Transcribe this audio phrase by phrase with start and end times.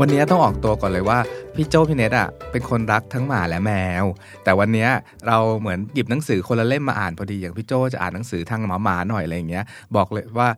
[0.00, 1.18] วันนี้ต้องออกตัวก่อนเลยว่า
[1.54, 4.04] พี่โจพี่เนทอะเป็นคนรักทั้งหมาและแมว
[4.44, 4.88] แต่วันนี้
[5.26, 9.64] เราเหมือนหยิบหนังสือคนละเล่มมาอ่านพอดีอย่างพี่โจจะอ่านหนังสือทางหมาหมาหน่อยอะไรอย่างเงี้ย
[9.96, 10.48] บอกเลยว่า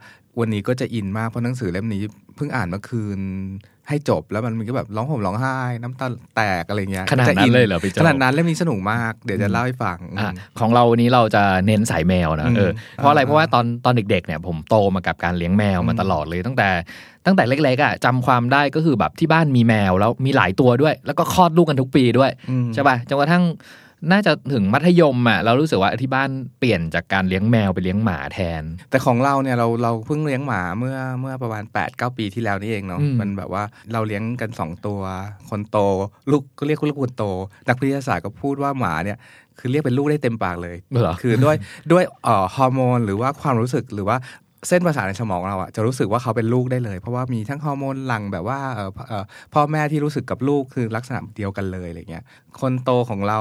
[0.41, 2.03] วันนี้ก็จะอินมากเพราะหนังสือเล่มนี้
[2.37, 3.21] เพิ่งอ่านเมื่อคืน
[3.89, 16.69] ให้จบแล้วมันก็แบบร้องห่มร้องไห้ น้ำตาแตกอะไรเงี้ยขนาดนั้นจะอิเลยเหรอพี่โจ้ขนาดนั้นเล่มนี้สนุกมากเดี๋ยวจะเล่าให้ฟังอะของเราวันนี้เราจะเน้นสายแมวนะอืมเออเพราะอะไรอ่าเพราะว่าตอนตอนเด็กๆเนี่ยผมโตมากับการเลี้ยงแมวมาอืมตลอดเลยตั้งแต่
[17.27, 23.45] ตั้งแต่เล็กๆอะจำความได้ก็คือแบบที่บ้านมีแมวแล้วมีหลายตัวด้วย แล้วก็คลอดลูกกันทุกปีด้วยอืมใช่ป่ะจนกระทั่ง
[24.11, 33.63] น่าจะถึงมัธยมอะเรารู้สึกว่าที่บ้านเปลี่ยนจากการเลี้ยงแมวไปเลี้ยงหมาแทน แต่ของเราเนี่ยเราเราเพิ่งเลี้ยงหมาเมื่อเมื่อประมาณ8ปดเปีที่แล้วนี่เองเนาะอืมมันแบบว่า
[33.93, 35.01] เราเลี้ยงกัน 2 ตัว
[35.51, 35.79] คนโต
[36.31, 37.25] ลูกก็เรียกลูกคนโต
[37.69, 39.19] นักวิทยาศาสตร์ก็พูดว่าหมาเนี่ย
[39.59, 41.57] คือเรียกเป็นลูกได้เต็มปากเลยเหรอคือด้วย
[41.93, 44.19] ด้วยเอ่อฮอร์โมนหรือว่าความรู้สึกหรือว่า
[44.69, 52.25] เส้นประสาทในสมองเราอะจะรู้สึกว่าเขาเป็นลูกได้เลย เพราะว่ามีทั้งฮอร์โมนหลั่งแบบว่าเอ่อเอ่อพ่อแม่ที่รู้สึกกับลูกคือลักษณะเดียวกันเลยอะไรเงี้ย
[52.61, 53.41] คนโตของเรา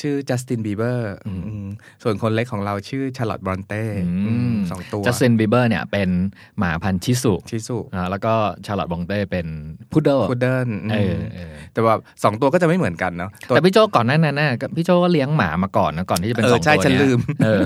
[0.00, 1.14] ชื่อจัสตินบีเบอร์
[2.02, 3.82] ส่วนคนเล็กของเราชื่อชาร์ลอตบรอนเต้
[4.26, 6.08] อืมสองตัวจัสตินบีเบอร์เนี่ยเป็น
[6.58, 8.32] หมาพันธุ์ชิสุชิสุอ่าแล้วก็
[8.66, 9.46] ชาร์ลอตบรอนเต้เป็น
[9.92, 17.60] พุดเดิลพุดเดิ้ลเออเออแต่ว่าสองตัวก็จะไม่เหมือนกันเนาะตัวแต่พี่โจก่อนหน้านั้นน่ะนะก็พี่โจก็เลี้ยงหมามาก่อนนะก่อนที่จะเป็นเออสองใช่ตัวฉันเยลืมเออ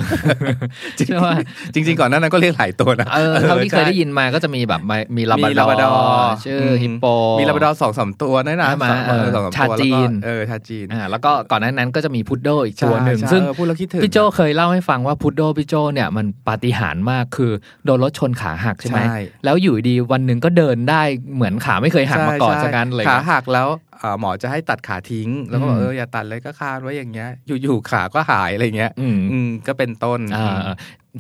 [0.98, 1.34] จริงใช่ว่า
[1.74, 7.06] จริง ๆ ก่อนหน้านั้นก็เลี้ยงหลายตัวนะเออเท่าที่เคยได้ใช่ยินมาก็จะมีแบบมีมีลาบมีลาบราดอร์ชื่ออมฮิปโป
[7.38, 17.52] มีลาบราดอร์สองสามตัวนั่นนะใช่ไหมสองเออสองสามชาตัวจีนแล้วก็เออชาจีนอ่าแล้วก็ก่อนหน้านั้นก็จะมีพุดเดิลอีกตัวหนึ่งใช่ซึ่งเออพูดแล้วคิดถึงพี่โจเคยเล่าให้ฟังว่าพุดเดิลพี่โจเนี่ยมันปาฏิหาริย์มากคือ
[17.84, 21.02] โดนรถชนขาหักใช่ไหมใช่แล้วอยู่ดีวันหนึ่งก็เดินได้
[21.34, 23.68] เหมือนขาไม่เคยหักมาก่อนใช่สักการเลยขาหักแล้ว
[24.00, 27.28] เอ่อหมอจะให้ตัดขาทิ้ง แล้วก็บอกอืมเอออย่าตัดเลยก็คาดไว้อย่างเงี้ย
[27.62, 30.60] อยู่ๆขาก็หายอะไรเงี้ย อืมอืมก็เป็นต้นอ่า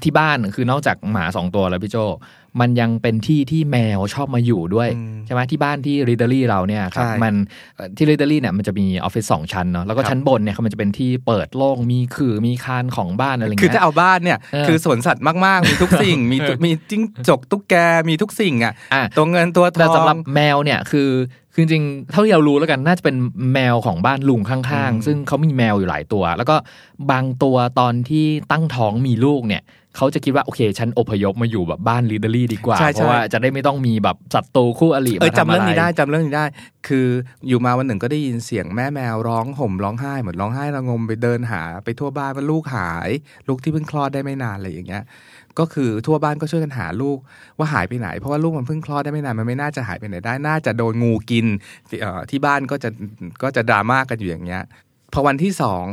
[0.04, 1.96] ที่บ้านคือนอกจากหมาสองตัวแล้วพี่โจ
[2.60, 7.34] มันยังเป็นที่ที่แมวชอบมาอยู่ด้วยอืมใช่ไหมที่บ้านที่รีเดอรี่เราเนี่ยครับใช่มัน
[7.76, 17.74] เอ่อที่รีเดอรี่เนี่ยมันจะมีออฟฟิศสองชั้นเนาะแล้วก็ครับชั้นบนเนี่ยมันจะเป็นที่เปิดโล่งมีคือมีคานของบ้านอะไรคือเงี้ถ้ายเอาบ้านเนี่ยเออคือสวนสัตว์มากๆ มีทุกสิ่ง มีตุมีจิ้งจกตุ๊กแก
[18.08, 21.10] มีทุกสิ่งอะอะตัวเงินตัวทแต่อสำหรังบแมวเนี่ยคือ
[21.52, 23.16] คือจริงๆเท่าที่เรารู้แล้วกันน่าจะเป็น
[23.52, 26.56] แมวของบ้านลุงข้างอืมๆซึ่งเขามีแมวอยู่หลายตัว แล้วก็
[27.10, 29.62] บางตัวตอนที่ตั้งท้องมีลูกเนี่ย
[29.96, 36.46] เขาจะคิดว่าโอเค ฉันอพยพมาอยู่แบบบ้านลีเดอรี่ดีกว่าใช่เพราะว่าจะได้ไม่ต้องมีแบบศัตรูคู่อริเออมาจำทำเรื่อะองไรนี้ได้จำเรื่องนี้ได้
[36.88, 37.06] คือ
[37.48, 43.10] อยู่มาวันหนึ่งก็ได้ยินเสียงแม่แมวร้องห่มร้องไห้เหมือนร้องไห้ระงมไปเดินหาไปทั่วบ้านว่าลูกหาย
[43.48, 45.02] ลูกที่เพิ่งคลอดได้ไม่นานอะไรอย่างเงี้ย
[45.58, 47.18] ก็คือทั่วบ้านก็ช่วยกันหาลูก
[47.58, 51.46] ว่าหายไปไหน เพราะว่าลูกมันเพิ่งคลอดได้ไม่นานมันไม่น่าจะหายไปไหนได้น่าจะโดนงูกิน
[52.00, 52.90] เอ่อที่บ้านก็จะ
[53.42, 54.62] ก็จะดราม่ากันอยู่อย่างเงี้ย
[55.12, 55.84] พอวันที่สอง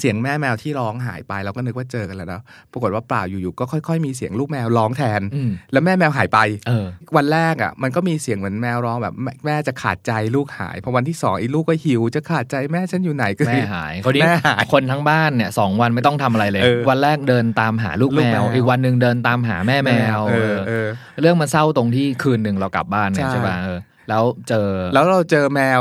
[0.00, 2.42] เสียงแม่แมวที่ร้องหายไปเราก็นึกว่าเจอกันแล้วนะ
[2.72, 6.38] ปรากฏว่าเปล่าอยู่ๆก็ค่อยๆมีเสียงลูกแมวร้องแทนอืมแล้วแม่แมวหายไป
[6.68, 6.86] เออ
[7.16, 20.86] วันแรกอะ มันก็มีเสียงเหมือนแมวร้องแบบแม่แม่จะขาดใจลูกหายพอวันที่สองไอ้ลูกก็หิวจะขาดใจแม่ฉันอยู่ไหนก็แม่คือหายคนนี้แม่หายคนทั้งบ้านเนี่ยสองวันไม่ต้องทำอะไรเลยเออวันแรกเดินตามหาลูกลูกแมแมววอีกวันหนึ่งเดินตามหาแม่แมวเออเออเออ
[21.22, 25.80] เรื่องมันเศร้าตรงที่คืนหนึ่งเรากลับบ้านเนี่ยใช่ใช่ป่ะเออแล้วเจอ แล้วเราเจอแมว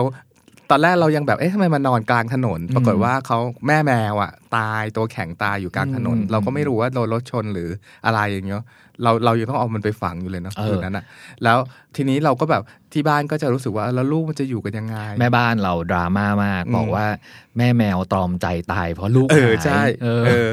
[0.72, 3.38] ตอนแรกเรายังแบบเอ๊ะทำไมมานอนกลางถนนอืมปรากฏว่าเขา
[3.68, 7.70] แม่แมวอะ ตายตัวแข็งตายอยู่กลางถนนอืมเราก็ไม่รู้ว่าโดนรถชนหรือ
[8.06, 8.64] อะไรอย่างเงี้ย
[9.04, 11.06] เราเรายังต้องเอามันไปฝังอยู่เลยเนาะเออคืนนั้นอะ
[11.44, 11.58] แล้ว
[11.96, 12.64] ทีนี้เราก็แบบ
[12.94, 17.06] ที่บ้านก็จะรู้สึกว่าแล้วลูกมันจะอยู่กันยังไง แม่บ้านเราดราม่ามากอืมบอกว่า
[17.58, 20.50] แม่แมวตรอมใจตาย เพราะลูกเออหายใช่เออเออ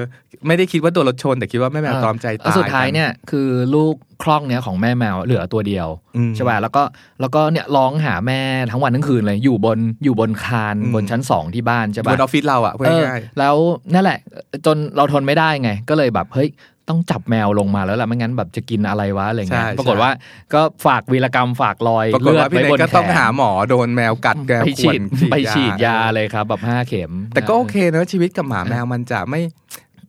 [0.47, 6.83] ไม่ได้คิดว่าโดนรถชน แต่คิดว่าแม่แมวตรอมใจแล้วตายสุดท้ายเนี่ยคือลูกคล่องเนี้ยของแม่แมวเหลือตัวเดียวอืมใช่ป่ะแล้วก็
[7.21, 13.57] แล้วก็เนี่ยร้องหาแม่ทั้งวันทั้งคืนเลยอยู่บนอยู่บนคานอืมบนชั้นสองที่บ้านใช่บป่ะนออฟฟิศเราอะพูดเออง่ายแล้ว
[13.95, 14.19] นั่นแหละ
[14.67, 16.51] จนเราทนไม่ได้ไง ก็เลยแบบเฮ้ย
[16.89, 20.13] ต้องจับแมวลงมาแล้วล่ะไม่งั้นแบบจะกินอะไรวะอะไรเงี้ยใช่ปรากฏใช่ว่า
[20.55, 29.41] ก็ฝากวีรกรรมฝากรอยปรากฏเลือดว่าพี่ไว้เนบยนก็แขต้องนหาหมอโดนแมวกัดแกไปฉีดข่วนไปฉีดยาเลยครับ แบบห้าเข็ม แต่ก็โอเคเนอะชีวิตกับหมาแมวมันจะไม่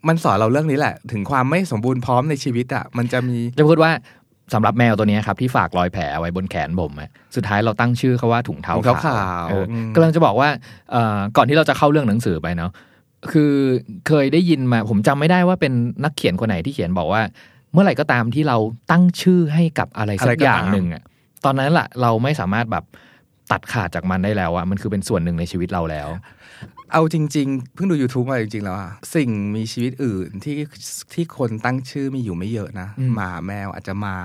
[0.07, 3.91] มันสอนเราเรื่องนี้แหละ ถึงความไม่สมบูรณ์พร้อมในชีวิตอะมันจะมีจะพูดว่า
[4.53, 10.49] สำหรับแมวตัวเนี้ยครับ ที่ฝากรอยแผลไว้บนแขนผมอะสุดท้ายเราตั้งชื่อเขาว่าถุงเท้าถุงเท้าขาวขาวเอออมกำลังจะบอกว่า
[10.91, 12.71] เอ่อก่อนที่เราจะเข้าเรื่องหนังสือไปเนาะ
[13.31, 13.53] คือ
[14.07, 15.73] เคยได้ยินมาผมจำไม่ได้ว่าเป็น
[16.03, 17.21] นักเขียนคนไหนที่เขียนบอกว่า
[17.73, 18.57] เมื่อไหร่ก็ตามที่เรา
[18.91, 21.03] ตั้งชื่อให้กับอะไรสัอะไรกก็อย่างตามหนึ่งอะ
[21.45, 22.85] ตอนนั้นแหละเราไม่สามารถแบบ
[23.51, 26.09] ตัดขาดจากมันได้แล้วอะมันคือเป็นส่วนหนึ่งในชีวิตเราแล้ว
[26.93, 30.57] เอาจริง ๆ เพิ่งดู YouTube มาจริง ๆ แล้วอะสิ่งมีชีวิตอื่นที่
[31.13, 34.17] ที่คนตั้งชื่อมีอยู่ไม่เยอะนะอืมหมาแมวอาจจะม้า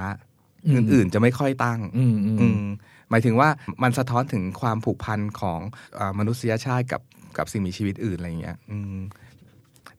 [0.66, 2.62] อืมอื่น ๆ จะไม่ค่อยตั้ง อืมอืมอืม
[3.10, 3.48] หมายถึงว่า
[3.82, 5.60] มันสะท้อนถึงความผูกพันของ
[5.94, 7.02] เออมนุษยชาติกับ
[7.38, 8.98] กับสิ่งมีชีวิตอื่นอะไรอย่างเงี้ยอืม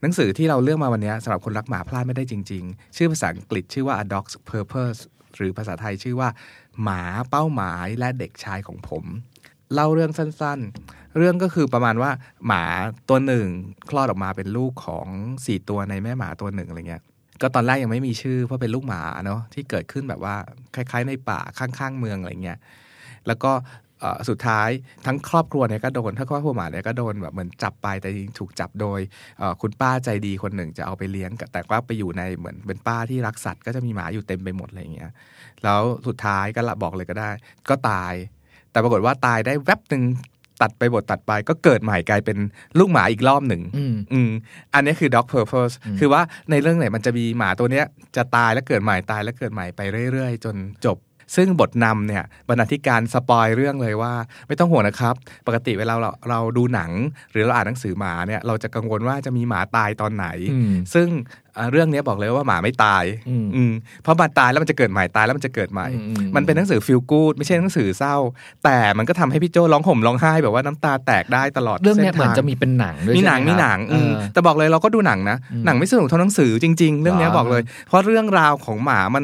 [0.02, 5.00] หนังสือที่เราเลือกมาวันนี้สำหรับคนรักหมาพลาดไม่ได้จริง ๆ ชื่อภาษาอังกฤษชื่อว่า A Dog's Purpose
[5.36, 6.30] หรือภาษาไทยชื่อว่า
[6.84, 9.04] หมาเป้าหมายและเด็กชายของผม
[9.74, 12.12] เล่าเรื่องสั้นๆ เรื่องก็คือประมาณว่า
[12.48, 12.64] หมา
[13.10, 13.48] ตัวหนึ่ง
[13.90, 15.08] คลอดออกมาเป็นลูกของ
[15.46, 17.04] สี่ตัวในแม่หมาตัวหนึ่งอะไรเงี้ย
[17.42, 20.36] ก็ตอนแรกยังไม่มีชื่อเพราะเป็นลูกหมาเนาะที่เกิดขึ้นแบบว่า
[20.76, 22.60] คล้ายๆ ในป่าข้างๆเมืองอะไรเงี้ย
[23.28, 23.52] แล้วก็
[23.85, 24.70] เสุดท้าย
[25.06, 29.00] ทั้งครอบครัวเนี่ยก็โดนถ้าครอบครัวหมาเนี่ยก็โดนแบบเหมือนจับไปแต่จริงๆถูกจับโดย
[29.40, 35.12] เอ่อคุณป้าใจดีคนหนึ่งจะเอาไปเลี้ยง แต่ว่าไปอยู่ในเหมือนเป็นป้าที่รักสัตว์ก็จะมีหมาอยู่เต็มไปหมดอะไรอย่างเงี้ย
[35.64, 37.30] แล้วสุดท้ายก็ละบอกเลยก็ได้
[37.70, 38.14] ก็ตาย
[38.72, 40.04] แต่ปรากฏว่าตายได้แวบหนึ่ง
[40.62, 42.38] ตัดไปบทตัดไปก็เกิดใหม่กลายเป็น
[42.80, 44.30] ลูกหมาอีกรอบหนึ่งอืมอืม
[44.74, 46.22] อันนี้คือ dog purpose อืมคือว่า
[46.52, 49.82] ในเรื่องไหนมันจะมีหมาตัวเนี้ยจะตายแล้วเกิดใหม่ตายแล้วเกิดใหม่ไป
[50.12, 50.56] เรื่อย ๆ จน
[50.86, 50.98] จบ
[51.36, 54.14] ซึ่งบทนำเนี่ยบรรณาธิการสปอยเรื่องเลยว่า
[54.48, 55.16] ไม่ต้องห่วงนะครับ
[55.48, 56.92] ปกติเวลาเราเราดูหนัง
[57.32, 61.10] หรือเราอ่านหนังสือหมาเนี่ยเราจะกังวลว่าจะมีหมาตายตอนไหนอืมซึ่ง
[61.58, 63.72] อ่าเรื่องนี้บอกเลยว่าหมาไม่ตายอืมอืม
[64.04, 68.16] เพราะมันตายแล้วมันจะเกิดใหม่ตายแล้วมันจะเกิดใหม่อืมอืมมันเป็นหนังสือฟิลกูดไม่ใช่หนังสือเศร้า
[68.64, 79.24] แต่มันก็ทำให้พี่โจร้องห่มร้องไห้แบบว่าน้ำตาแตกได้ตลอดเรื่องเนี้ยส้เหมือนทางจะมีเป็นหนังด้วยมีหนังใช่ไมีหนังครับอืมเออแต่บอกเลยเราก็ดูหนังนะอืมหนังไม่สนุกเท่าหนังสือจริง ๆ เรื่องเนี้ยหรอบอกเลย เพราะเรื่องราวของหมามัน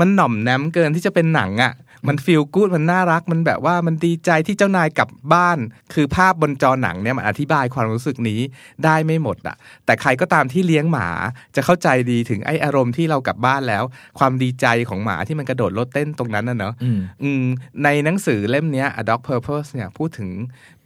[0.00, 1.74] มันหน่อมแนมเกินที่จะเป็นหนังอะ
[2.08, 5.58] มันฟีลกู๊ดมันน่ารักมันแบบว่ามันดีใจที่เจ้านายกลับบ้าน
[5.94, 8.40] คือภาพบนจอหนังเนี่ยมันอธิบายความรู้สึกนี้
[8.84, 9.56] ได้ไม่หมดอะ
[9.86, 11.08] แต่ใครก็ตามที่เลี้ยงหมา
[11.56, 13.84] จะเข้าใจดีถึงไอ้อารมณ์ที่เรากลับบ้านแล้ว
[14.18, 17.44] ความดีใจของหมาที่มันกระโดดรถเต้นตรงนั้นน่ะเนอะอืมอืม
[17.84, 20.30] ในหนังสือเล่มเนี้ย A Dog Purpose เนี่ยพูดถึง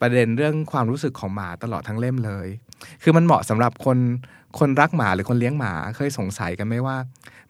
[0.00, 2.46] ประเด็นเรื่องความรู้สึกของหมาตลอดทั้งเล่มเลย
[3.02, 3.98] คือมันเหมาะสำหรับคน
[4.58, 6.96] คนรักหมาหรือคนเลี้ยงหมาเคยสงสัยกันไหมว่า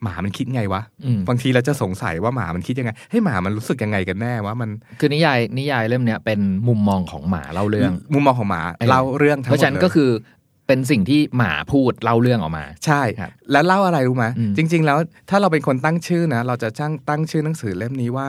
[0.03, 4.69] หมามันคิดไงวะอืมบางทีเราจะสงสัยว่าหมามันคิดยังไงเฮ้ยหมามันรู้สึกยังไงกันแน่ว่ามัน
[4.99, 10.09] คือนิยายนิยายเล่มเนี้ยเป็นมุมมองของหมาเล่าเรื่อง มุมมองของหมาเออเล่าเรื่องทั้งเพหมดราะฉะนั้นก็เลยคือ
[10.67, 14.97] เป็นสิ่งที่หมาพูดเล่าเรื่องออกมา ใช่ครับแล้วเล่าอะไรรู้ไหมอืมจริง ๆ แล้ว
[15.29, 18.27] ถ้าเราเป็นคนตั้งชื่อนะ เราจะช่างตั้งชื่อหนังสือเล่มนี้ว่า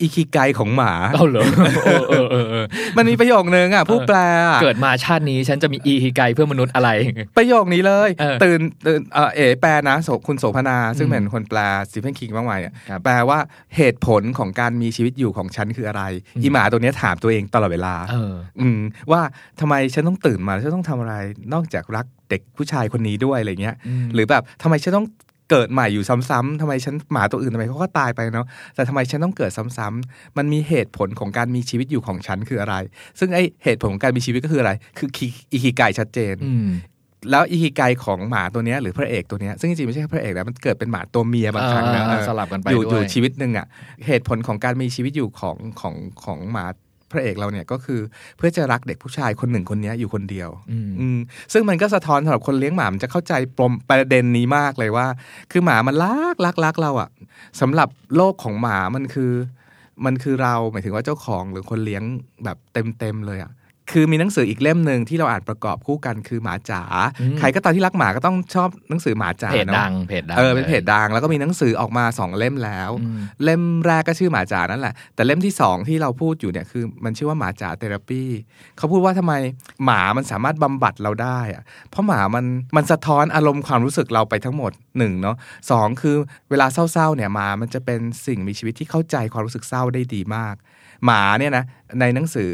[0.00, 1.44] อิคิไกของหมาเอาเหรอ
[1.86, 2.66] เออเออเออเออ
[2.96, 4.18] มันมีประโยคนึงอะผู้แปล
[4.48, 6.90] อะเกิดมาชาตินี้ฉันจะมีอีฮิไกเพื่อมนุษย์อะไร
[7.36, 11.58] ประโยคนี้เลยเออตื่นตื่นเออเอ๋แปลนะโสคุณโสพนาซึ่งอืมเป็นคนแปล
[11.90, 13.38] สตีเฟนคิงบ้างไหมอะครับแปลว่า
[13.76, 16.02] เหตุผลของการมีชีวิตอยู่ของฉันคืออะไร
[16.36, 18.80] อืมอีหมาตัวเนี้ยถามตัวเองตลอดเวลาเอออืม
[19.10, 19.20] ว่า
[19.60, 21.14] ทำไมฉันต้องตื่นมาฉันต้องทำอะไร
[21.54, 25.06] นอกจากรักเด็กผู้ชายคนนี้ด้วยอะไรเงี้ยอืมหรือแบบทำไมฉันต้อง
[25.50, 32.74] เกิดใหม่อยู่ซ้ำๆทำไมฉันหมาตัวอื่นทำไมเขาก็ตายไปเนาะแต่ทำไมฉันต้องเกิดซ้ำๆมันมีเหตุผลของการมีชีวิตอยู่ของฉันคืออะไร
[33.18, 36.68] ซึ่งไอเหตุผลของการมีชีวิตก็คืออะไร คือคีอิคิไกชัดเจนอืม
[37.30, 43.66] แล้วอิคิไกของหมาตัวเนี้ยหรือพระเอกตัวเนี้ยซึ่งจริงๆไม่ใช่พระเอกนะมันเกิดเป็นหมาตัวเมียบางครั้งนะอ่าเออสลับกันไปอยู่ด้วยอยู่ชีวิตหนึ่งอะ
[44.06, 46.66] เหตุผลของการมีชีวิตอยู่ของของของหมา
[47.12, 48.00] พระเอกเราเนี่ยก็คือ
[48.36, 51.18] เพื่อจะรักเด็กผู้ชายคนหนึ่งคนเนี้ยอยู่คนเดียว อืมอืม
[51.52, 55.06] ซึ่งมันก็สะท้อนสำหรับคนเลี้ยงหมามันจะเข้าใจปมประเด็นนี้มากเลยว่า
[55.50, 57.08] คือหมามันรักรักรักเราอะ
[57.60, 59.32] สำหรับโลกของหมามันคือ
[60.04, 62.02] มันคือเราหมายถึงว่าเจ้าของหรือคนเลี้ยง
[62.44, 63.52] แบบเต็มเต็มๆเลยอะ
[63.92, 66.82] คือมีหนังสืออีกเล่มหนึ่งที่เราอ่านประกอบคู่กันคือหมาจ๋า
[67.20, 78.22] อืมใครก็ตามที่รักหมาก็ต้องชอบหนังสือหมาจ๋าเพจเนาะดังเพจดังเออเป็นเพจดังแล้วก็มีหนังสือออกมาสองเล่มแล้วอืมเล่มแรกก็ชื่อหมาจ๋านั่นแหละ แต่เล่มที่สองที่เราพูดอยู่เนี่ยคือมันชื่อว่าหมาจ๋าเทอราปี
[78.76, 79.34] เขาพูดว่าทำไม
[79.84, 82.44] หมามันสามารถบำบัดเราได้อะเพราะหมามัน
[82.76, 85.36] มันสะท้อนอารมณ์ความรู้สึกเราไปทั้งหมดหนึ่งเนาะ
[85.70, 86.16] สองคือ
[86.50, 90.56] เวลาเศร้าๆเนี่ยหมามันจะเป็นสิ่งมีชีวิตที่เข้าใจความรู้สึกเศร้าได้ดีมาก
[91.04, 91.64] หมาเนี่ยนะ
[92.00, 92.52] ในหนังสือ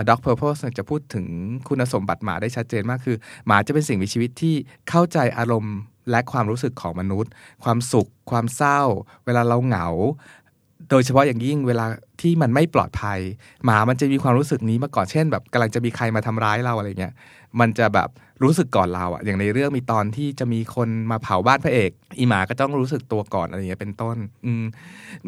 [0.00, 1.26] A Dog Purpose จะพูดถึง
[1.68, 4.54] คุณสมบัติหมาได้ชัดเจนมากคือ หมาจะเป็นสิ่งมีชีวิตที่
[4.88, 5.76] เข้าใจอารมณ์
[6.10, 7.30] และความรู้สึกของมนุษย์
[7.64, 8.80] ความสุข ความเศร้า
[9.26, 9.88] เวลาเราเหงา
[10.90, 11.86] โดยเฉพาะอย่างยิ่งเวลา
[12.20, 13.20] ที่มันไม่ปลอดภัย
[13.64, 17.12] หมามันจะมีความรู้สึกนี้มาก่อนเช่น แบบกำลังจะมีใครมาทำร้ายเราอะไรเงี้ย
[17.60, 18.08] มันจะแบบ
[18.42, 24.64] รู้สึกก่อนเราอะอย่างในเรื่องมีตอนที่จะมีคนมาเผาบ้านพระเอก อีหมาก็ต้องรู้สึกตัวก่อนอะไรเงี้ยเป็นต้น อืม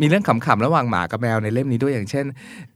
[0.01, 2.25] มีเรื่องขำๆระหว่างหมากับแมวในเล่มนี้ด้วยอย่างเช่น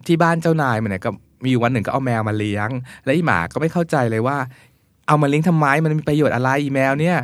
[0.07, 1.11] ที่บ้านเจ้านายมันเนี่ยก็
[1.47, 2.69] มีวันหนึ่งก็เอาแมวมาเลี้ยง
[3.05, 4.37] และอีหมาก็ไม่เข้าใจเลยว่า
[5.09, 7.19] เอามาเลี้ยงทำไมมันมีประโยชน์อะไรอีแมวเนี่ย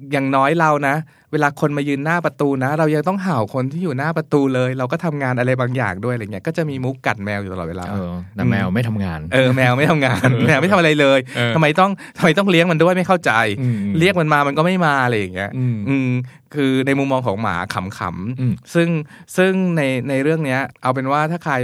[0.02, 0.94] ืมอย่างน้อยเรานะ
[1.32, 16.10] เวลาคนมายืนหน้าประตูนะ เรายังต้องเห่าคนที่อยู่หน้าประตูเลย เราก็ทำงานอะไรบางอย่างด้วยอะไรเงี้ยก็จะมีมุกกัดแมวอยู่ตลอดเวลาเออแต่แมวไม่ทำงานเออแมวไม่ทำงาน แมวไม่ทำอะไรเลยเออทำไมต้องทำไมต้องเลี้ยงมันด้วยไม่เข้าใจอืมเรียกมันมามันก็ไม่มาอะไรอย่างเงี้ยอืมอืม
[16.54, 18.88] คือในมุมมองของหมาขำอืมๆซึ่ง
[19.36, 21.54] ซึ่งในในเรื่องเนี้ย เอาเป็นว่าถ้าใคร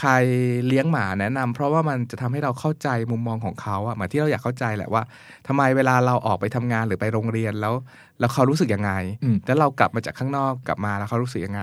[0.00, 0.12] ใคร
[0.66, 5.02] เลี้ยงหมาแนะนำเพราะว่ามันจะทำให้เราเข้าใจมุมมองของเขาอะเหมือนที่เราอยากเข้าใจแหละว่า
[5.48, 7.74] ทำไมเวลาเราออกไปทำงานหรือไปโรงเรียนแล้ว
[8.20, 8.92] แล้วเขารู้สึกยังไง
[9.24, 11.62] อืมแล้วเรากลับมาจากข้างนอกกลับมาแล้วเขารู้สึกยังไง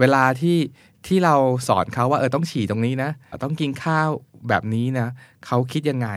[0.00, 0.58] เวลาที่
[1.06, 1.34] ที่เรา
[1.68, 3.10] สอนเขาว่าเออต้องฉี่ตรงนี้นะ
[3.42, 4.10] ต้องกินข้าว
[4.48, 5.08] แบบนี้นะ
[5.46, 6.08] เขาคิดยังไง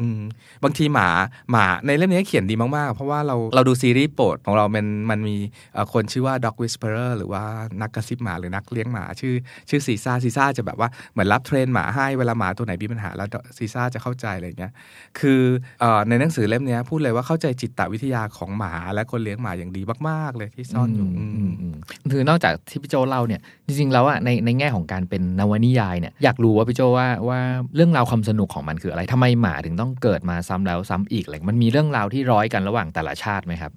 [0.00, 0.20] อืม
[0.64, 1.08] บางทีหมา
[1.50, 5.36] หมาในเล่มนี้เขียนดีมาก ๆ เพราะว่าเราเราดูซีรีส์โปรดของเรามันมันมี
[5.74, 7.42] เอ่อคนชื่อว่า Dog Whisperer หรือว่า
[7.80, 9.34] นักกระซิบหมาหรือนักเลี้ยงหมา ชื่อ
[9.68, 14.72] ชื่อซีซ่าซีซ่าจะแบบว่าเหมือนรับเทรนหมาให้เวลาหมาตัวไหนมีปัญหา แล้วซีซ่าจะเข้าใจอะไรอย่างเงี้ย
[15.18, 15.40] คือ
[15.80, 21.74] เอ่อในหนังสือเล่มเนี้ยพูดเลยว่าเข้าใจจิตวิทยาของหมาและคนเลี้ยงหมาอย่างดีมาก ๆ เลยที่ซ่อนอยู่อืมอืมอืม
[22.12, 27.40] คือนอกจากที่พี่โจเล่าเนี่ยจริงๆแล้วอะในในแง่ของการเป็นนวนิยายเนี่ยอยากรู้ว่าพี่โจว่าว่า
[27.74, 33.72] เรื่องราวความสนุกของมันคืออะไรทำไมหมาถึงต้องเกิดมาซ้ำแล้วซ้ำอีกอะไรมันมีเรื่องราวที่ร้อยกันระหว่างแต่ละชาติไหมครับ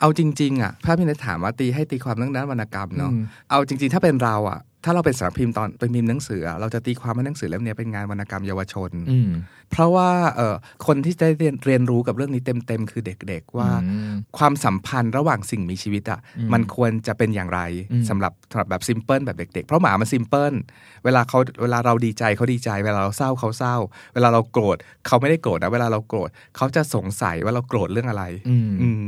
[0.00, 9.30] เอาจริง ๆ อะถ้าพี่เนทถามว่าตีให้ตีความเรื่องด้านวรรณกรรมเนาะอืมเอาจริง ๆ ถ้าเป็นเราอะ ถ้าเราเป็นสำนักพิมพ์ตอนเป็นพิมพ์หนังสืออะเราจะตีความว่าหนังสือเล่มเนี้ยเป็นงานวรรณกรรมเยาวชนอืม
[9.70, 10.54] เพราะว่าเอ่อ
[10.86, 17.60] คนที่ได้เรียนเรียนรู้กับเรื่องนี้เต็มๆคือเด็กๆว่าอืมความสัมพันธ์ระหว่างสิ่งมีชีวิตอะอืมมันควรจะเป็นอย่างไร
[17.92, 20.54] อืมสำหรับสำหรับแบบ simple แบบเด็กๆ เพราะหมามัน simple
[21.04, 23.76] เวลาเขาเวลาเราดีใจเขาดีใจ เวลาเราเศร้าเขาเศร้า
[24.14, 24.76] เวลาเราโกรธ
[25.06, 29.04] เขาไม่ได้โกรธนะเวลาเราโกรธเขาจะสงสัยว่าเราโกรธเรื่องอะไรอืมอืม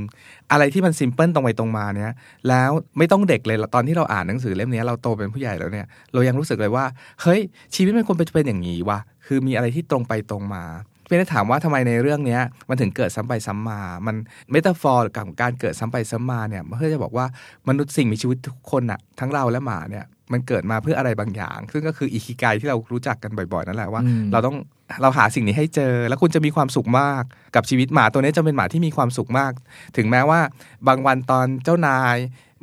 [0.53, 2.13] อะไรที่มัน simple ตรงไปตรงมาเนี้ย
[2.49, 6.85] แล้วไม่ต้องเด็กเลยตอนที่เราอ่านหนังสือเล่มเนี้ยเราโตเป็นผู้ใหญ่แล้วเนี่ย เรายังรู้สึกเลยว่า
[7.23, 7.41] เฮ้ย
[7.75, 10.65] ชีวิตมันควรเป็นอย่างนี้วะคือมีอะไรที่ตรงไปตรงมา
[11.07, 14.17] เพียงแต่ถามว่าทำไมในเรื่องเนี้ยมันถึงเกิดซ้ำไปซ้ำมา มัน
[14.50, 17.27] metaphor กับการเกิดซ้ำไปซ้ำมาเนี่ยเพื่อจะบอกว่า
[17.69, 24.57] มนุษย์สิ่งมีชีวิตทุกคนอะทั้งเราและหมาเนี่ยมันเกิดมาเพื่ออะไรบางอย่าง ซึ่งก็คืออิคิไกที่เรารู้จักกันบ่อย ๆ นั่นแหละว่าอืมเราต้อง
[25.03, 27.23] เราหาสิ่งนี้ให้เจอ แล้วคุณจะมีความสุขมาก
[27.55, 29.53] กับชีวิตหมาตัวนี้จะเป็นหมาที่มีความสุขมาก
[29.97, 30.41] ถึงแม้ว่า
[30.89, 32.17] บางวันตอนเจ้านาย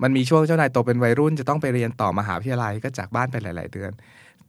[0.03, 3.91] มันมีช่วงเจ้านายโตเป็นวัยรุ่นจะต้องไปเรียนต่อมหาวิทยาลัยก็จากบ้านไปหลาย ๆ เดือน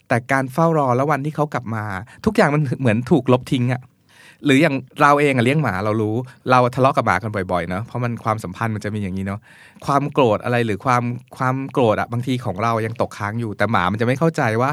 [0.09, 1.85] แต่การเฝ้ารอแล้ววันที่เขากลับมา
[2.25, 3.83] ทุกอย่างมันเหมือนถูกลบทิ้งอะ
[4.45, 6.17] หรืออย่างเราเองอะเลี้ยงหมาเรารู้
[6.50, 9.41] เราทะเลาะกับหมากันบ่อยๆเนาะเพราะมันความสัมพันธ์มันจะมีอย่างนี้เนาะ
[9.87, 11.03] ความโกรธอะไรหรือความ
[11.37, 14.71] ความโกรธอะบางทีของเรายังตกค้างอยู่ แต่หมามันจะไม่เข้าใจว่า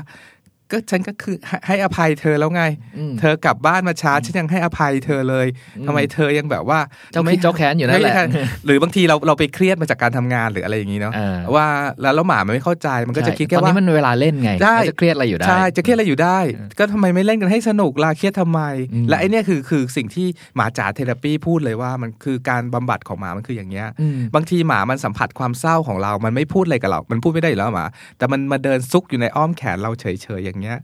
[0.71, 2.63] ก็ฉันก็คือให้ให้อภัยเธอแล้วไง
[2.97, 6.79] อืมเธอกลับบ้านมาช้าฉันยังให้อภัยเธอเลยอืมทำไมเธอยังแบบว่า
[7.11, 8.25] เจ้าคิดเจ้าแค้นอยู่นั่นแหละไม่ใช่
[8.65, 11.65] หรือบางทีเราเราไปเครียดมาจากการทำงานหรืออะไรอย่างนี้เนาะเออว่า
[12.01, 16.39] แล้วแล้วหมามันไม่เข้าใจมันก็จะคิดแค่ตอนว่านี้มันเวลาเล่นไงใช่แล้วจะเครียดอะไรอยู่ได้ใช่จะเครียดอะไรอยู่ได้
[16.79, 18.61] ก็ทำไมไม่เล่นกันให้สนุกล่ะเครียดทำไม
[18.93, 30.05] อืมและไอเนี้ยคือคือสิ่งที่หมาจ๋าเทเลปีพูดเลยว่ามันคือการบำบัดของหมามันคืออย่างเงี้ยอืมบางทีหมามันสัมผัสความเศร้าของเรา มันไม่พูดอะไรกับเรา มันพูดไม่ได้อยู่แล้วหมา แต่มันมาเดินซุกอยู่ในอ้อมแขนเราเฉ
[30.39, 30.81] ยๆอย่างเงี้ย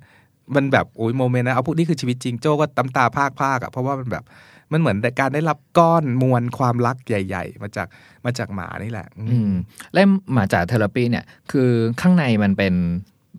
[0.55, 4.23] มันแบบโอ้ยโมเมนต์นะเอาพูดนี่คือชีวิตจริงโจ้ก็ตำตาภาคภาคๆอะเพราะว่ามันแบบ
[4.71, 7.87] มันเหมือนการได้รับก้อนมวลความรักใหญ่ ๆ มาจาก
[8.25, 9.53] มาจากหมานี่แหละ อืมอืม
[9.93, 11.69] เล่มหมาจ่าเทอราปีเนี่ย คือ
[12.01, 12.73] ข้างในมันเป็น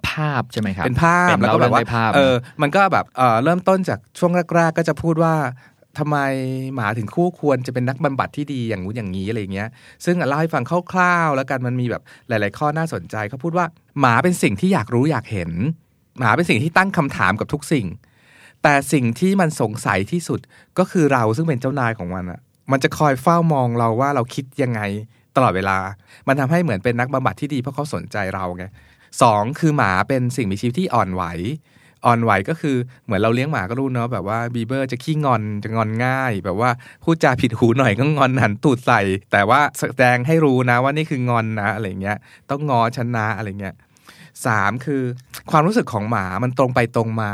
[0.08, 5.34] ภาพใช่ไหมครับ เป็นภาพเป็นแล้วก็แบบว่าเล่ด้วยภาพเออมันก็แบบเออเริ่มต้นจากช่วงแรกๆก็จะพูดว่า
[5.98, 6.16] ทำไม
[6.76, 9.68] หมาถึงคู่ควรจะเป็นนักบำบัดที่ดีอย่างงู้นอย่างนี้อะไรอย่างเงี้ย
[10.04, 13.66] ซึ่งอะเล่าให้ฟังคร่าวๆแล้วกันมันมีแบบหลาย ๆ ข้อน่าสนใจเขาพูดว่า
[14.00, 15.50] หมาเป็นสิ่งที่อยากรู้อยากเห็น
[16.20, 17.86] หมาเป็นสิ่งที่ตั้งคำถามกับทุกสิ่ง
[18.62, 20.40] แต่สิ่งที่มันสงสัยที่สุด
[20.78, 24.80] ก็คือเราซึ่งเป็นเจ้านายของมันอะมันจะคอยเฝ้ามองเราว่าเราคิดยังไง
[25.36, 25.78] ตลอดเวลา
[26.28, 28.64] มันทำให้เหมือนเป็นนักบำบัดที่ดีเพราะเขาสนใจเราไง
[29.22, 31.24] สองคือหมาเป็นสิ่งมีชีวิตที่อ่อนไหว
[32.06, 36.70] อ่อนไหวก็คือเหมือนเราเลี้ยงหมาก็รู้เนาะแบบว่าบีเบอร์จะขี้งอนจะงอนง่าย แบบว่า
[37.04, 39.00] พูดจาผิดหูหน่อยก็งอนหันตูดใส่
[39.32, 42.16] แต่ว่าแสดงให้รู้นะว่านี่คืองอนนะอะไรเงี้ย
[42.50, 43.74] ต้องงอฉันนะอะไรเงี้ย
[44.46, 45.02] สามคือ
[45.50, 47.32] ความรู้สึกของหมามันตรงไปตรงมา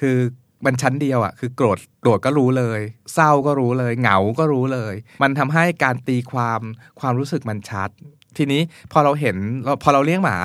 [0.00, 0.16] คือ
[0.64, 2.80] มันชั้นเดียวอะ่ะคือโกรธโกรธก็รู้เลย
[3.14, 6.60] เศร้าก็รู้เลย เหงาก็รู้เลย มันทำให้การตีความ
[7.00, 7.90] ความรู้สึกมันชัด
[8.36, 8.60] ทีนี้
[8.92, 9.36] พอเราเห็น
[9.82, 10.36] พอเราเลี้ยงหมา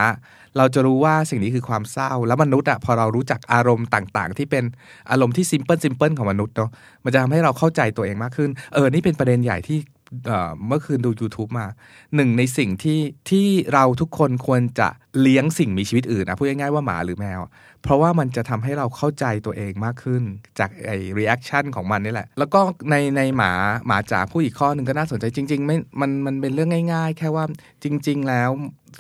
[0.58, 4.64] เราจะรู้ว่าสิ่งนี้คือความเศร้า แล้วมนุษย์อะพอเรารู้จักอารมณ์ต่างๆ ที่เป็น
[5.12, 6.70] อารมณ์ที่ซิมเพิลซิมเพิลของมนุษย์เนาะ
[7.04, 9.78] มันจะทำให้เราเข้าใจตัวเองมากขึ้น เออนี่เป็นประเด็นใหญ่ที่
[10.68, 11.68] เมื่อคืนดู YouTube มา
[12.16, 13.00] หนึ่งในสิ่งที่
[13.30, 14.90] ที่เราทุกคนควรจะ
[15.22, 17.40] เลี้ยงสิ่งมีชีวิตอื่นนะพูดง่ายๆว่าหมาหรือแมว
[17.84, 20.24] เพราะว่ามันจะทำให้เราเข้าใจตัวเองมากขึ้น
[20.60, 23.52] จากไอ้ reaction ของมันนี่แหละ แล้วก็ในในหมา
[23.88, 27.46] หมาจ๋าผู้อีกข้อหนึ่งก็น่าสนใจจริงๆไม่มันมันเป็นเรื่องง่าย ๆ แค่ว่า
[27.84, 28.50] จริง ๆ แล้ว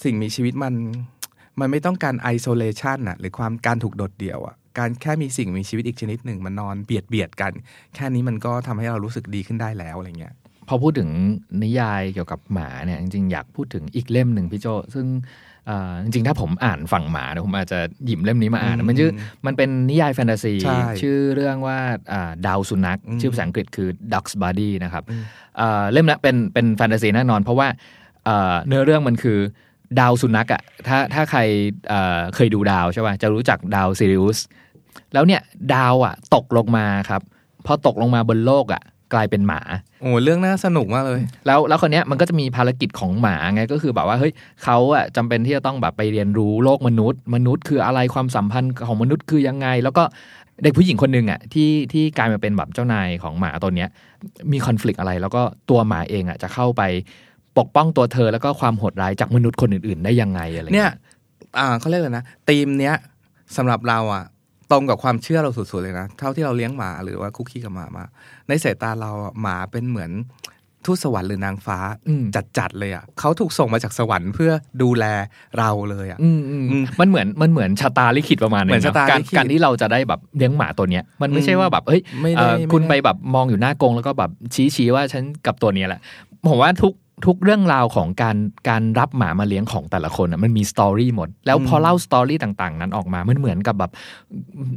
[0.04, 0.74] สิ่งมีชีวิตมัน
[1.60, 7.54] มันไม่ต้องการ isolation น่ะหรือความการถูกโดดเดี่ยวอะการแค่มีสิ่งมีชีวิตอีกชนิดหนึ่งมันนอนเบียดเบียดกัน
[7.96, 10.34] แค่นี้มันก็ทำให้เรารู้สึกดีขึ้นได้แล้วอะไรเงี้ย
[10.70, 11.10] พพอพูดถึง
[11.64, 15.08] นิยายเกี่ยวกับหมาเนี่ยจริงๆอยากพูดถึงอีกเล่มหนึ่งพี่โจซึ่ง
[15.68, 19.12] เอ่อจริงๆ ถ้าผมอ่านฝั่งหมาเนี่ยผมอาจจะหยิบเล่มนี้มาอ่านอืมมันชื่อ
[19.46, 21.78] มันเป็นนิยายแฟนตาซีใช่ชื่อเรื่องว่า
[22.14, 25.24] อ่าดาวสุนัขอืมชื่อภาษาอังกฤษคือ Duck's Body นะครับอืม
[25.58, 27.68] เอ่อเล่มนั้นเป็นเป็นแฟนตาซีแน่นอน เพราะว่า
[28.26, 29.40] เอ่อเนื้อเรื่องมันคือ
[30.00, 31.40] ดาวสุนัขอะถ้าถ้าใคร
[31.90, 34.40] เอ่อเคยดูดาวใช่ป่ะจะรู้จักดาวซิริอุส
[35.14, 35.42] แล้วเนี่ย
[35.74, 37.22] ดาวอะตกลงมาครับ
[37.66, 38.82] พอตกลงมาบนโลกอะ
[39.14, 39.62] กลายเป็นหมา
[40.02, 50.04] โอ้เรื่องน่าสนุกมากเลย แล้วแล้วคนเนี้ยมันก็จะมีภารกิจของหมาไงก็คือแบบว่าเฮ้ยเขาอะจำเป็นที่จะต้องแบบไปเรียนรู้โลกมนุษย์ มนุษย์คืออะไรความสัมพันธ์ของมนุษย์คือยังไง แล้วก็
[50.64, 53.90] เด็กผู้หญิงคนหนึ่งอะที่ที่กลายมาเป็นแบบเจ้านายของหมาตัวเนี้ย
[54.52, 56.84] มีคอน FLICT อะไร แล้วก็ตัวหมาเองอะจะเข้าไป
[57.58, 60.94] ปกป้องตัวเธอแล้วก็ความโหดร้ายจากมนุษย์คนอื่น ๆ ได้ยังไงอะไรเนี่เงี้ยย
[61.58, 62.96] อ่าเขาเรียกเลยนะธีมเนี้ย
[63.58, 64.24] สำหรับเราอะ
[64.72, 68.04] ตรงกับความเชื่อเราสุดๆเลยนะ เท่าที่เราเลี้ยงหมาหรือว่าคุกคีกับหมามา
[68.50, 70.12] ในสายตาเราอะหมาเป็นเหมือน
[70.86, 71.78] ทูตสวรรค์หรือนางฟ้า
[72.08, 72.24] อืม
[72.58, 74.52] จัดๆเลยอะเขาถูกส่งมาจากสวรรค์เพื่อ
[74.82, 75.06] ดูแล
[75.58, 86.02] เราเลยอะอืมอืมอืมมันเหมือนมันเหมือนชะตาลิขิตประมาณนึงเหมือนชะตาเนอะการลิขิตการที่เราจะได้แบบเลี้ยงหมาตัวเนี้ยมันไม่ใช่ว่าแบบเฮ้ยไม่ได้เอ่อไม่ได้คุณไปแบบมองอยู่หน้ากรงแล้วก็แบบชี้ชี้ว่าฉันกับตัวเนี้ยแหละ
[86.48, 86.94] ผมว่าทุก
[87.26, 88.38] ทุกเรื่องราวของการ
[88.70, 93.92] การรับหมามาเลี้ยงของแต่ละคนอะมันมีสตอรี่หมด แล้วพอเล่าสตอรี่ต่าง ๆ นั้นออกมามันเหมือนกับแบบ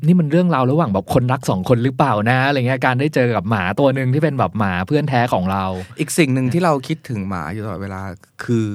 [0.07, 5.65] นี่มันเรื่องราวระหว่างแบบคนรักสองคนหรือเปล่านะอะไรเงี้ยการได้เจอกับหมาตัวหนึ่งที่เป็นแบบหมาเพื่อนแท้ของเรา
[6.01, 8.01] อีกสิ่งหนึ่งที่เราคิดถึงหมาอยู่ตลอดเวลา
[8.45, 8.67] คือ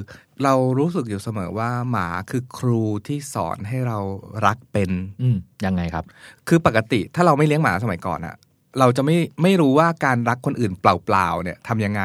[0.43, 3.97] เรารู้สึกอยู่เสมอว่าหมาคือครูที่สอนให้เรา
[4.45, 4.89] รักเป็น
[5.21, 6.05] อืมยังไงครับ
[6.47, 8.35] คือปกติถ้าเราไม่เลี้ยงหมาสมัยก่อนอะ
[8.79, 12.01] เราจะไม่ไม่รู้ว่าการรักคนอื่นเปล่าๆเนี่ยทำยังไง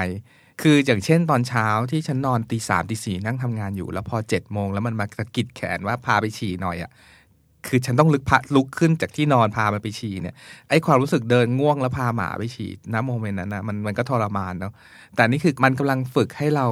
[0.63, 6.91] คืออย่างเช่นตอนเช้าที่ฉันนอนตีสามตีสี่นั่งทำงานอยู่ แล้วพอเจ็ดโมงแล้วมันมาสะกิดแขนว่าพาไปฉี่หน่อยอะ
[7.67, 10.35] คือฉันต้องลุกพะลุกขึ้นจากที่นอนพามันไปฉี่เนี่ย
[10.69, 14.73] ไอ้ความรู้สึกเดินง่วงแล้วพาหมาไปฉี่ณโมเมนต์นั้นนะมันมันก็ทรมานเนาะ
[15.17, 16.67] แต่นี่คือมันกำลังฝึกให้เรา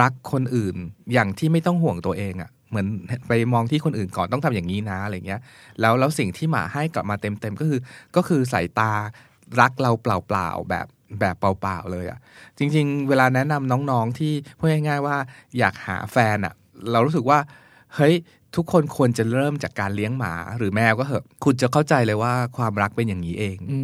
[0.00, 0.76] รักคนอื่น
[1.12, 2.86] อย่างที่ไม่ต้องห่วงตัวเองอะเหมือน
[3.28, 5.40] ไปมองที่คนอื่นก่อนต้องทำอย่างนี้นะอะไรเงี้ย
[5.80, 7.80] แล้วแล้วสิ่งที่หมาให้กลับมาเต็มๆก็คือ
[8.16, 8.92] ก็คือสายตา
[9.60, 10.86] รักเราเปล่าๆแบบ
[11.20, 12.18] แบบเปล่าๆเลยอะ่ะ
[12.58, 15.16] จริง ๆ เวลาแนะนำน้องๆที่พูดง่ายๆว่า
[15.58, 16.54] อยากหาแฟนอะ่ะ
[16.92, 17.38] เรารู้สึกว่า
[17.96, 18.14] เฮ้ย
[18.56, 23.78] ทุกคนควรจะเริ่มจากการเลี้ยงหมาหรือแมวก็เหอะ คุณจะเข้าใจเลยว่าความรักเป็นอย่างนี้เองอื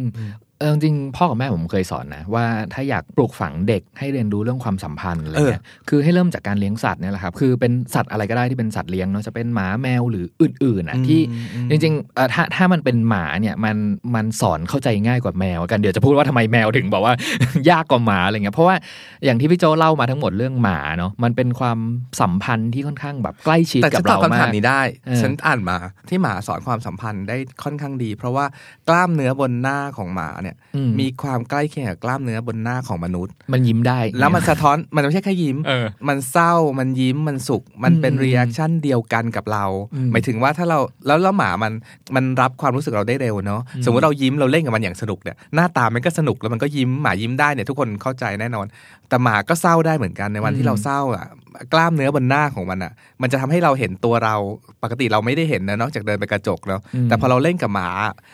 [0.59, 11.21] เออจริงๆพ่อกับแม่ผมเคยสอนนะ ว่าถ้าอยากปลูกฝังเด็กให้เรียนรู้เรื่องความสัมพันธ์อะไรเงี้ยคือให้เริ่มจากการเลี้ยงสัตว์เนี่ยแหละครับคือเป็นสัตว์อะไรก็ได้ที่เป็นสัตว์เลี้ยงเนาะจะเป็นหมาแมวหรืออื่นๆอะอืมที่
[11.55, 13.75] อืมจริงๆเอ่อถ้าถ้ามันเป็นหมาเนี่ยมัน
[14.15, 17.13] มันสอนเข้าใจง่ายกว่าแมวกันเดี๋ยวจะพูดว่าทำไมแมวถึงบอกว่า
[17.69, 18.75] ยากกว่าหมาอะไรเงี้ยเพราะว่า
[19.25, 21.79] อย่างที่พี่โจเล่ามาทั้งหมดเรื่องหมาเนาะมันเป็นความ
[22.21, 25.77] สัมพันธ์ที่ค่อนข้างแบบใกล้ชิดแต่กับฉันตอบเราคำถามามกนี้ได้เออฉันอ่านมา
[26.09, 28.45] ที่หมาสอนความสัมพันธ์ได้ค่อนข้างดี เพราะว่า
[28.89, 41.73] กล้ามเนื้อบนหน้าของหมาเนี่ยอืมมีความใกล้เคียงกับกล้ามเนื้อบนหน้าของมนุษย์ มันยิ้มได้ แล้วมันสะท้อนมันไม่ใช่แค่ยิ้มเออมันเศร้ามันยิ้มมันสุข มันเป็นอืม reaction เดียวกันกับเราอืมหมายถึงว่าถ้าเราแล้วแล้วหมามัน
[42.15, 48.65] มันรับความรู้สึกเราได้เร็วเนาะอืมสมมติเรายิ้มเราเล่นกับมันอย่างสนุกเนี่ยหน้าตามันก็สนุกแล้วมันก็ยิ้มหมายิ้มได้เนี่ยทุกคนเข้าใจแน่นอน
[49.09, 51.27] แต่หมาก็เศร้าได้เหมือนกันในวันที่เราเศร้าอะ
[51.73, 54.35] กล้ามเนื้อบนหน้าของมันอะ มันจะทำให้เราเห็นตัวเรา
[54.83, 57.89] ปกติเราไม่ได้เห็นนะนอกจากเดินไปกระจกเนาะอืมแต่พอเราเล่นกับหมา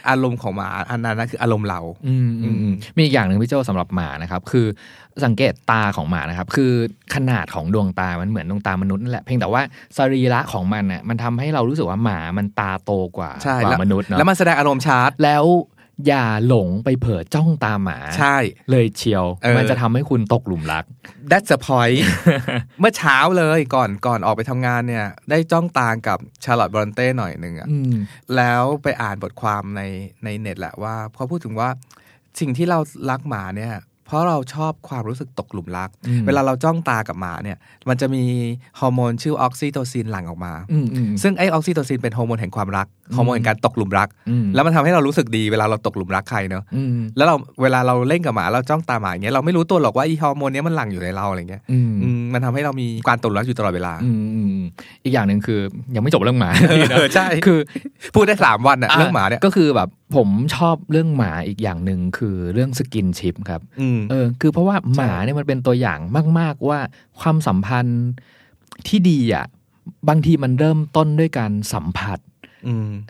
[0.10, 4.66] อารมณ์ของหมาอันนั้นนะคืออารมณ์เรา อืมอืมอืมมีอีกอย่างหนึ่งพี่โจสำหรับหมานะครับ คือ
[5.26, 6.72] สังเกตตาของหมานะครับ คือ
[7.16, 9.62] ขนาดของดวงตามันเหมือนดวงตามนุษย์นั่นแหละเพียงแต่ว่า
[9.98, 15.44] สรีระของมันน่ะมันทำให้เรารู้สึกว่าหมามันตาโตกว่าใช่กว่าแล้วมนุษย์เนาะแล้วมันแสดงอารมณ์ชัดแล้ว
[16.08, 18.38] อย่าหลงไปเผลอจ้องตามหมา ใช่
[18.72, 20.86] เลยเชียวเออมันจะทำให้คุณตกหลุมรัก
[21.32, 22.00] That's the point
[22.80, 27.94] เมื่อเช้าเลยก่อนก่อนออกไปทำงานเนี่ย ได้จ้องตากับชาร์ลอตบรอนเต้หน่อยหนึ่งอะอืม
[28.36, 29.82] แล้วไปอ่านบทความใน
[30.24, 31.70] ในเน็ตแหละว่าเขาพูดถึงว่า
[32.40, 32.80] สิ่งที่เรา
[33.10, 33.74] รักหมาเนี่ย
[34.06, 37.58] เพราะเราชอบความรู้สึกตกหลุมรักอืมเวลาเราจ้องตากับหมาเนี่ย
[37.90, 38.24] มันจะมี
[38.80, 53.94] ฮอร์โมนชื่อออกซิโตซินหลั่งออกมาอืมอืมซึ่งไอออกซิโตซินเป็นฮอร์โมนแห่งความรัก ฮอร์โมนแห่งการตกหลุมรักอืมแล้วมันทำให้เรารู้สึกดีเวลาเราตกหลุมรักใครเนอะอืมแล้วเราเวลาเราเล่นกับหมาเราจ้องตาหมาอย่างเงี้ยเราไม่รู้ตัวหรอกว่าอีฮอร์โมนเนี้ยมันหลั่งอยู่ในเราอะไรเงี้ยอืมอืมมันทำให้เรามีการตกหลุมรักอยู่ตลอดเวลา
[54.66, 55.60] อืมอืมอีกอย่างหนึ่งคือ
[55.96, 56.52] ยังไม่จบเรื่องหมา
[56.92, 57.60] เออใช่คือ
[58.14, 66.00] พูดได้สามวันอะเรื่องหมาเนี่ยก็คือแบบผมชอบเรื่องหมาอีกอย่างหนึ่งคือเรื่อง skinship ครับอืมเออคือเพราะว่าหมาเนี่ยมันเป็นตัวอย่าง
[66.40, 66.80] มาก ๆว่า
[67.20, 68.04] ความสัมพันธ์
[68.88, 69.46] ที่ดีอะ
[70.10, 72.35] บางทีมันเริ่มต้นด้วยการสัมผัสอืม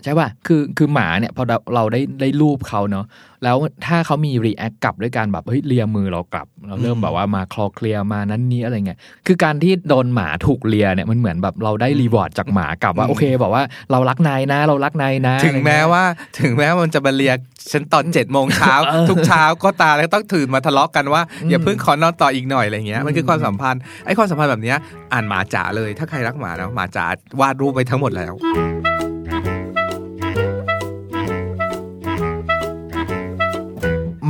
[0.04, 3.06] ใช่ป่ะคือคือหมาเนี่ยพอเราเราได้ได้ลูบเขาเนาะ
[3.44, 16.04] แล้วถ้าเขามี react กลับด้วยการแบบเฮ้ยเลียมือเรากลับ เราเริ่มอืมแบบว่ามาคลอเคลียร์มานั้นนี้อะไรเงี้ยคือการที่โดนหมาถูกเลียเนี่ยมันเหมือนแบบเราได้ reward จากหมากลับว่าอืมโอเคบอกว่าเรารักนายนะ เรารักนายนะ ถึงแม้อะไรเงี้ยว่า
[16.39, 17.38] ถึงแม้มันจะมาเรียก
[17.72, 24.78] ฉันตอนเจ็ดโมงเช้าเออทุกเช้าก็ตาแล้วต้องตื่นมาทะเลาะกันว่าอืมอย่าเพิ่งขอนอนต่ออีกหน่อยอะไรเงี้ยมันคือมความสัมพันธ์ไอ้ความสัมพันธ์แบบเนี้ย
[25.13, 27.06] อ่านหมาจ๋าเลยถ้าใครรักหมานะหมาจ๋า
[27.41, 28.34] วาดรูปไปทั้งหมดแล้ว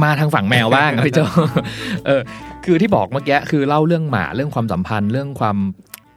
[0.03, 1.19] มาทางฝั่งแมวบ้างอะพี่โจ
[2.05, 2.21] เออ
[2.65, 5.57] คือที่บอกเมื่อกี้คือเล่าเรื่องหมาเรื่องความสัมพันธ์เรื่องความ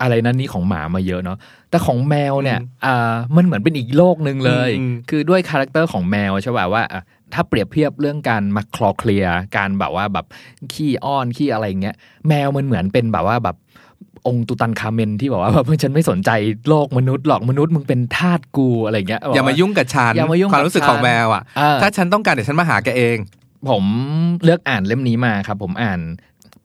[0.02, 1.38] อะไรนั้นนี่ของหมามาเยอะเนาะ
[1.70, 7.02] แต่ของแมวเนี่ยอ่ามันเหมือนเป็นอีกโลกหนึ่งเลยอืมคือด้วย character ของแมวใช่ป่ะว่าอะ
[7.34, 10.26] ถ้าเปรียบเทียบเรื่องการมาคลอเคลียร์การแบบว่าแบบ
[10.72, 11.94] ขี้อ้อนขี้อะไรเงี้ย
[12.28, 13.56] แมวมันเหมือนเป็นแบบว่าแบบ
[14.26, 16.30] องค์ตุตันคาเมนที่บอกว่าแบบฉันไม่สนใจ
[16.68, 23.16] โลกมนุษย์หรอกมนุษย์มึงเป็นทาสกูอะไรเงี้ยอย่ามายุ่งกับฉันอย่ามายุ่งความรู้สึกกับฉันของแมวอะอ่าถ้าฉันต้องการเดี๋ยวฉันมาหาแกเอง
[23.70, 23.84] ผม
[24.44, 26.00] เลือกอ่านเล่มนี้มาครับ ผมอ่าน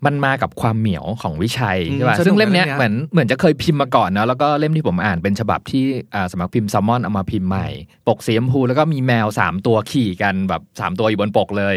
[0.05, 5.83] มันมากับความเหมียวของวิชัยอืมใช่ป่ะสนุกซึ่งเล่มเนี้ยนะเล่มเนี้ยเหมือนเหมือนจะเคยพิมพ์มาก่อนเนอะแล้วก็เล่มที่ผมอ่านเป็นฉบับที่
[6.15, 7.67] อ่าสำนักพิมพ์ซัมมอนเอามาพิมพ์ใหม่
[8.07, 11.75] ปกสีชมพูแล้วก็มีแมวสามตัวขี่กันแบบสามตัวอยู่บนปกเลย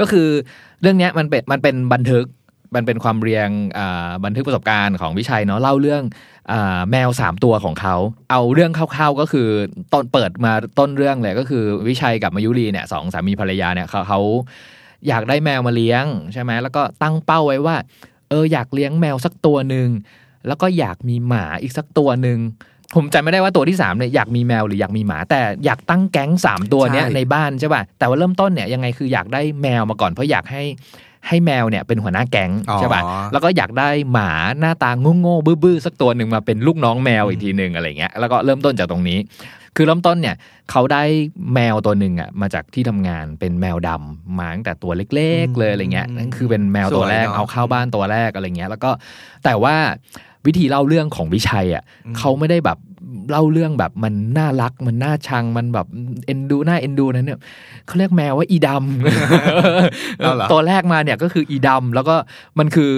[0.00, 0.28] ก็คือ
[0.80, 2.24] เรื่องเนี้ยมันเป็นมันเป็นบันทึก
[2.74, 6.02] มันเป็นความเรียงอ่าบันทึกประสบการณ์ของวิชัยเนาะเล่าเรื่อง
[6.52, 7.96] อ่าแมวสามตัวของเขา
[8.30, 9.48] เอาเรื่องคร่าวๆก็คือ
[9.92, 14.20] ต้นเปิดมาต้นเรื่องเลยก็คือวิชัยกับมายุรีเนี่ยสองสามีภรรยาเนี่ยเขาเขา
[15.08, 17.76] อยากได้แมวมาเลี้ยงใช่ไหมแล้วก็ตั้งเป้าไว้ว่า
[18.28, 19.88] เอออยากเลี้ยงแมวสักตัวหนึ่ง
[20.46, 22.38] แล้วก็อยากมีหมาอีกสักตัวหนึ่ง
[22.94, 30.62] ผมจำไม่ได้ว่าตัวที่สามเนี่ยอยากมีแมวหรืออยากมีหมา แต่อยากตั้งแก๊งสามตัวเนี้ยใช่ในบ้านใช่ป่ะแต่ว่าเริ่มต้นเนี่ยยังไงคืออยากได้แมวมาก่อนเพราะอยากให้
[31.26, 33.02] ให้แมวเนี่ยเป็นหัวหน้าแก๊งอ๋อใช่ป่ะ
[33.32, 39.18] แล้วก็อยากได้หมาหน้าตาโง่ๆบื้อๆสักตัวหนึ่งมาเป็นลูกน้องแมวอีกทีหนึ่งอะไรเงี้ยแล้วก็เริ่มต้นจากตรงนี้
[39.76, 40.36] คือเริ่มต้นเนี่ย
[40.70, 41.02] เขาได้
[41.54, 48.90] แมวตัวหนึ่งอะมาจากที่ทำงานเป็นแมวดำมาตั้งแต่ตัวเล็ก ๆ เลยอะไรเงี้ยอืมนั่นคือเป็นแมวตัวแรกสวยเนอะเอาเข้าบ้านตัวแรกอะไรเงี้ย แล้วก็
[49.44, 49.76] แต่ว่า
[50.46, 52.78] วิธีเล่าเรื่องของวิชัยอะอืมเขาไม่ได้แบบ
[53.30, 55.86] เล่าเรื่องแบบมันน่ารักมันน่าชังมันแบบ
[56.26, 57.40] เอ็นดูน่าเอ็นดูนั้นเนี่ย
[57.86, 62.16] เขาเรียกแมวว่าอีดำเอาเหรอตัวแรกมาเนี่ยก็คืออีดำแล้วก็
[62.58, 62.92] มันคือ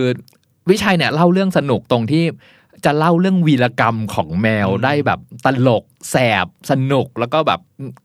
[0.70, 2.24] วิชัยเนี่ยเล่าเรื่องสนุกตรงที่
[2.84, 7.60] จะเล่าเรื่องวีรกรรมของแมวอืมได้แบบตลกแสบสนุกแล้วก็แบบ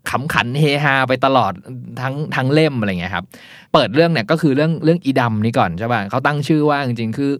[0.09, 1.53] ขำขันเฮฮาไปตลอด
[2.01, 3.25] ทั้งทั้งเล่มอะไรเงี้ยครับ
[3.73, 7.35] เปิดเรื่องเนี่ยก็คือเรื่องเรื่องอีดำนี่ก่อนใช่ป่ะเขาตั้งชื่อว่าจริงๆคืออ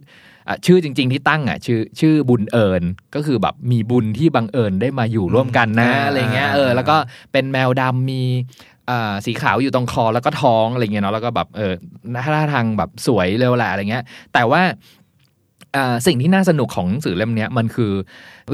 [0.66, 2.82] ชื่อจริง ๆ ที่ตั้งอะชื่อชื่อบุญเอิญ
[3.14, 6.96] ก็คือแบบมีบุญที่บังเอิญได้มาอยู่ร่วมกันนะอ่าอะไรเงี้ยเออแล้วก็
[7.32, 8.22] เป็นแมวดำมี
[8.90, 11.72] อ่าสีขาวอยู่ตรงคอแล้วก็ท้องอะไรเงี้ยเนาะแล้วก็แบบเออ
[12.24, 14.04] ท่าทางแบบสวยเร็วแหละอะไรเงี้ย
[14.34, 14.62] แต่ว่า
[15.76, 17.92] อ่าสิ่งที่น่าสนุกของหนังสือเล่มเนี้ยมันคือ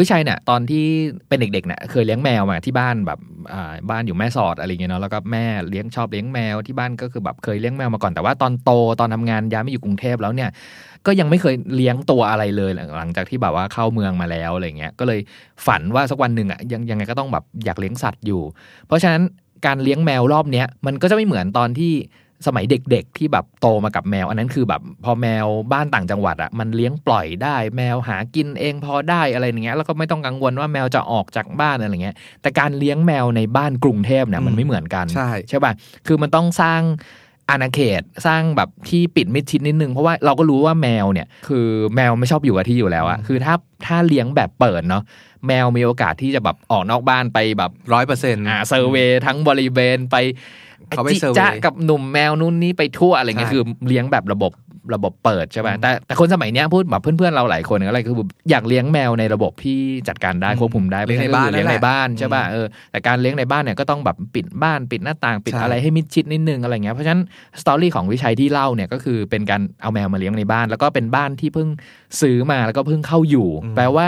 [0.01, 0.85] วิชัยเนี่ยตอนที่
[1.29, 3.19] เป็นเด็กๆเนี่ยเคยเลี้ยงแมวมาที่บ้านแบบ
[3.53, 10.51] อ่าบ้านอยู่แม่สอดอะไรเงี้ยเนาะแล้วก็แม่เลี้ยงชอบเลี้ยงแมวที่บ้านก็คือแบบเคยเลี้ยงแมวมาก่อนแต่ว่าตอนโตตอนทำงานย้ายมาอยู่กรุงเทพแล้วเนี่ย
[11.07, 15.21] ก็ยังไม่เคยเลี้ยงตัวอะไรเลยหลังหลังจากที่แบบว่าเข้าเมืองมาแล้วอะไรเงี้ยก็เลย
[15.67, 18.43] ฝันว่าสักวันหนึ่งอะยังยังไงก็ต้องแบบอยากเลี้ยงสัตว์อยู่
[18.87, 19.23] เพราะฉะนั้น
[19.67, 21.93] การเลี้ยงแมวรอบเนี้ยมันก็จะไม่เหมือนตอนที่
[22.47, 35.73] สมัยเด็กๆ ที่แบบโตมากับแมว อันนั้นคือแบบพอแมวบ้านต่างจังหวัดอะมันเลี้ยงปล่อยได้ แมวหากินเองพอได้อะไรอย่างเงี้ยแล้วก็ไม่ต้องกังวลว่าแมวจะออกจากบ้านอะไรเงี้ยแต่การเลี้ยงแมวในบ้านกรุงเทพเนี่ยมันไม่เหมือนกันใช่ใช่ป่ะ
[36.07, 36.81] คือมันต้องสร้าง
[37.51, 43.55] อาณาเขตสร้างแบบที่ปิดมิดชิดนิดนึง เพราะว่าเราก็รู้ว่าแมวเนี่ย คือแมวไม่ชอบอยู่กับที่อยู่แล้วอะคือถ้า
[43.87, 45.03] ถ้าเลี้ยงแบบเปิดเนาะ
[45.47, 50.17] แมวมีโอกาสที่จะแบบออกนอกบ้านไปแบบร้อยเปอร์เซ็นต์อ่าเซอร์เวย์ทั้งบริเวณไป
[50.89, 54.53] เขาไปจิเซอร์เวย์จ้ากับหนุ่มแมวนู่นนี่ไปทั่วอะไรเงี้ยใช่คือเลี้ยงแบบระบบ
[54.95, 67.23] ระบบเปิดใช่ป่ะอืมแต่แต่คนสมัยเนี้ยพูดแบบเพื่อนๆเราหลายคนอะไรคือแบบอยากเลี้ยงแมวในระบบที่จัดการได้อืมควบคุมได้เลี้ยงในบ้านก็คือเลี้ยงนั่ในนแหละบ้านใช่ป่ะอืมเออแต่การเลี้ยงในบ้านเนี่ยก็ต้องแบบปิดบ้านปิดหน้าต่างปิดใช่อะไรให้มิดชิดนิดนึงอะไรเงี้ยเพราะฉะนั้น
[67.61, 71.69] สตอรี่ของวิชัยที่เล่าเนี่ยก็คือเป็นการเอาแมวมาเลี้ยงในบ้าน แล้วก็เป็นบ้านที่เพิ่ง
[72.21, 74.07] ซื้อมาแล้วก็เพิ่งเข้าอยู่ แปลว่า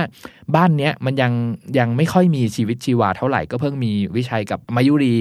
[0.57, 1.33] บ้านเนี้ยมันยัง
[1.79, 5.15] ยังไม่ค่อยมีชีวิตชีวาเท่าไหร่ก็เพิ่งมีวิชัยกับมายุรี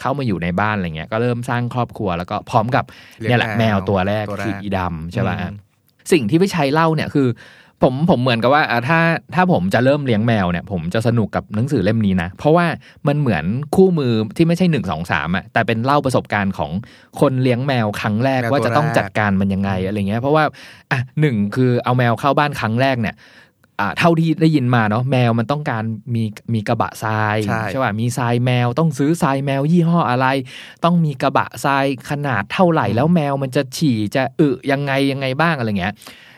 [0.00, 2.84] เข้ามาอยู่ในบ้านอะไรเงี้ยก็เริ่มสร้างครอบครัวแล้วก็พร้อมกับ
[3.28, 5.54] เนี่ยแหละแมวตัวแรกตัวแรคือกอีดำใช่ป่ะอืม
[6.12, 7.28] สิ่งที่วิชัยเล่าเนี่ยคือ
[7.82, 9.00] ผมผมเหมือนกับว่าอะถ้า
[9.34, 12.66] ถ้าผมจะเริ่มเลี้ยงแมวเนี่ย ผมจะสนุกกับหนังสือเล่มนี้นะ เพราะว่า
[13.08, 13.44] มันเหมือน
[13.76, 16.70] คู่มือที่ไม่ใช่หนึ่งสองสามอะแต่เป็นเล่าประสบการณ์ของ
[17.20, 20.44] คนเลี้ยงแมวครั้งแรกแมวตัวว่าจะต้องแรกจัดการมันยังไงอะไรเงี้ยเพราะว่า
[20.92, 23.45] อะหนึ่งคือเอาแมวเข้าบ้านครั้งแรกเนี่ยอ่า
[23.98, 25.82] เท่าที่ได้ยินมาเนาะแมวมันต้องการ
[26.14, 27.36] มีมีกระบะทราย
[27.68, 30.26] ใช่ป่ะมีทรายแมวต้องซื้อทรายแมวยี่ห้ออะไร
[30.84, 35.94] ต้องมีกระบะทรายขนาดเท่าไหร่แล้วแมวมันจะฉี่จะอึยังไงยังไงบ้างอะไรเงี้ย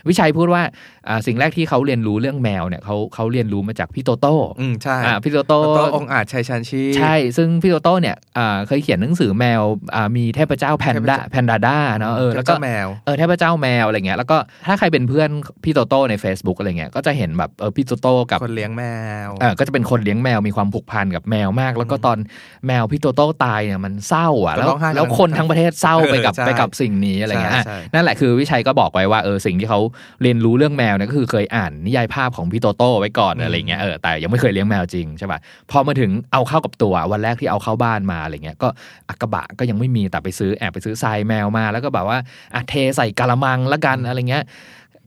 [0.08, 0.62] วิชัยพูดว่า
[1.08, 9.62] อ่าสิ่งแรกที่เขาเรียนรู้เรื่องแมวเนี่ยเขาเขาเรียนรู้มาจากพี่โตโต้อืมใช่อ่าพี่โตโต้โตองอาจชัยชาญชีพใช่ ซึ่งพี่โตโต้เนี่ยอ่าเคยเขียนหนังสือแมว
[9.94, 15.30] อ่ามีเทพเจ้าแพนด้าเทพเจ้าแพนดาด้าเนาะเออแล้วก็เจ้าแมวเออเทพเจ้าแมวอะไรเงี้ยแล้วก็ถ้าใครเป็นเพื่อน
[15.64, 18.84] พี่โตโต้ใน Facebook อะไรเงี้ยก็จะเห็นแบบเออพี่โตโต้กับคนเลี้ยงแม
[19.26, 22.18] วเออก็จะเป็นคนเลี้ยงแมวมีความผูกพันกับแมวมาก แล้วก็ตอน
[22.66, 29.80] แมวพี่โตโต้ตายเนี่ยมันเศร้าอะแล้วร้องไห้แล้วคนทั้งประเทศเศร้าไปกับใช่ไปกับสิ่งนี้อะไรเงี้ยใช่อะใช่นั่นแหละคือวิชัยก็บอกไว้ว่าเออสิ่งที่เขา
[30.22, 35.38] เรียนรู้เรื่องแมวเนี่ยก็คือเคยอ่านนิยายภาพของพี่โตโต้ไว้ก่อนอะไรเงี้ยเออแต่ยังไม่เคยเลี้ยงแมวจริงใช่ป่ะ
[35.70, 38.68] พอมาถึงเอาเข้ากับตัววันแรกที่เอาเข้าบ้านมาอะไรเงี้ยก็
[39.08, 42.18] อักกระบะก็ยังไม่มีแต่ไปซื้อแอบไปซื้อทรายแมวมา แล้วก็แบบว่า
[42.54, 44.44] อะเทใส่กะละมังละกันอะไรเงี้ย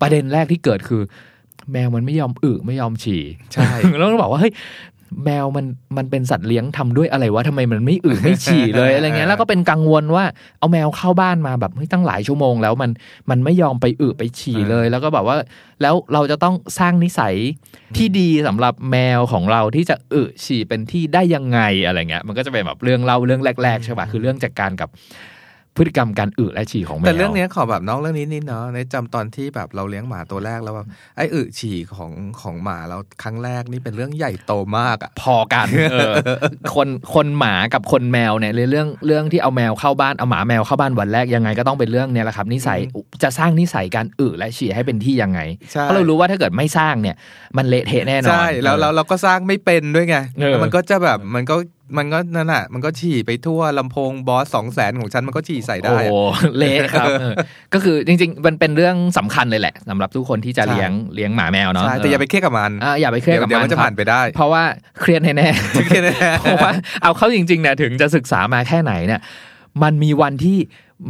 [0.02, 1.04] ประเด็นแรกที่เกิดคือ
[1.72, 4.54] แมวมันไม่ยอมอึไม่ยอมฉี่ใช่แล้วก็บอกว่าเฮ้ย
[5.26, 5.66] แมวมัน
[5.98, 10.26] มันเป็นสัตว์เลี้ยงทำด้วยอะไรวะทำไมมันไม่อึไม่ฉี่เลยอะไรเงี้ยแล้วก็เป็นกังวลว่า
[10.60, 12.92] เอาแมวเข้าบ้านมาแบบเฮ้ยตั้งหลายชั่วโมง แล้วมัน
[13.30, 15.36] มันไม่ยอมไปอึไปฉี่เลย แล้วก็แบบว่า
[15.82, 17.36] แล้วเราจะต้องสร้างนิสัย
[17.98, 24.90] ที่ดีสำหรับแมวของเราที่จะอึฉี่เป็นที่ได้ยังไงอะไรเงี้ยมันก็จะเป็นแบบเรื่องเล่าเรื่องแรกๆใช่ป่ะคือเรื่องจัดการกับ
[25.78, 36.14] พฤติกรรมการอึและฉี่ของแมวแต่เรื่องเนี้ยขอแบบน้องเรื่องนี้นิดเนาะในจำตอนที่แบบเราเลี้ยงหมาตัวแรกแล้วแบบไอ้อึฉี่ของของหมาเราครั้งแรกนี่เป็นเรื่องใหญ่โตมากอะพอกันเออ
[36.76, 42.80] คนคนหมากับคนแมวเนี่ยเรื่องเรื่องที่เอาแมวเข้าบ้านเอาหมาแมวเข้าบ้านวันแรกยังไงก็ต้องเป็นเรื่องเนี่ยแหละครับนิสัย
[43.24, 45.40] จะสร้างนิสัยการอึและฉี่ให้เป็นที่ยังไง
[45.72, 47.16] ใช่เพราะเรารู้ว่าถ้าเกิดไม่สร้างเนี่ย
[47.58, 51.56] มันเละเทะแน่นอนใช่แล้วแล้วเราก็สร้างไม่เป็นด้วยไงเออแล้วมันก็จะแบบมันก็
[51.98, 56.16] มันก็นั่นน่ะมันก็ฉี่ไปทั่วลำโพงบอสสองแสนของฉันมันก็ฉี่ใส่ได้ โอ้อะโห
[56.58, 57.34] เละครับเออ
[57.74, 64.64] ก็คือจริง ๆ มันเป็นเรื่องสำคัญเลยแหละสำหรับทุกคนที่จะใช่เลี้ยงเลี้ยงหมาแมวเนาะใช่แต่อย่าไปเครียดกับมันอ่าอย่าไปเครียดกับเดี๋ยวมัมันนจะครับผ่านไปได้ เพราะว่า
[65.02, 66.72] เครียดแน่ๆเครียดแน่ๆเพราะว่า
[67.04, 69.22] เอาเข้าจริงๆเนี่ยถึงจะศึกษามาแค่ไหนเนี่ย
[69.84, 70.58] มันมีวันที่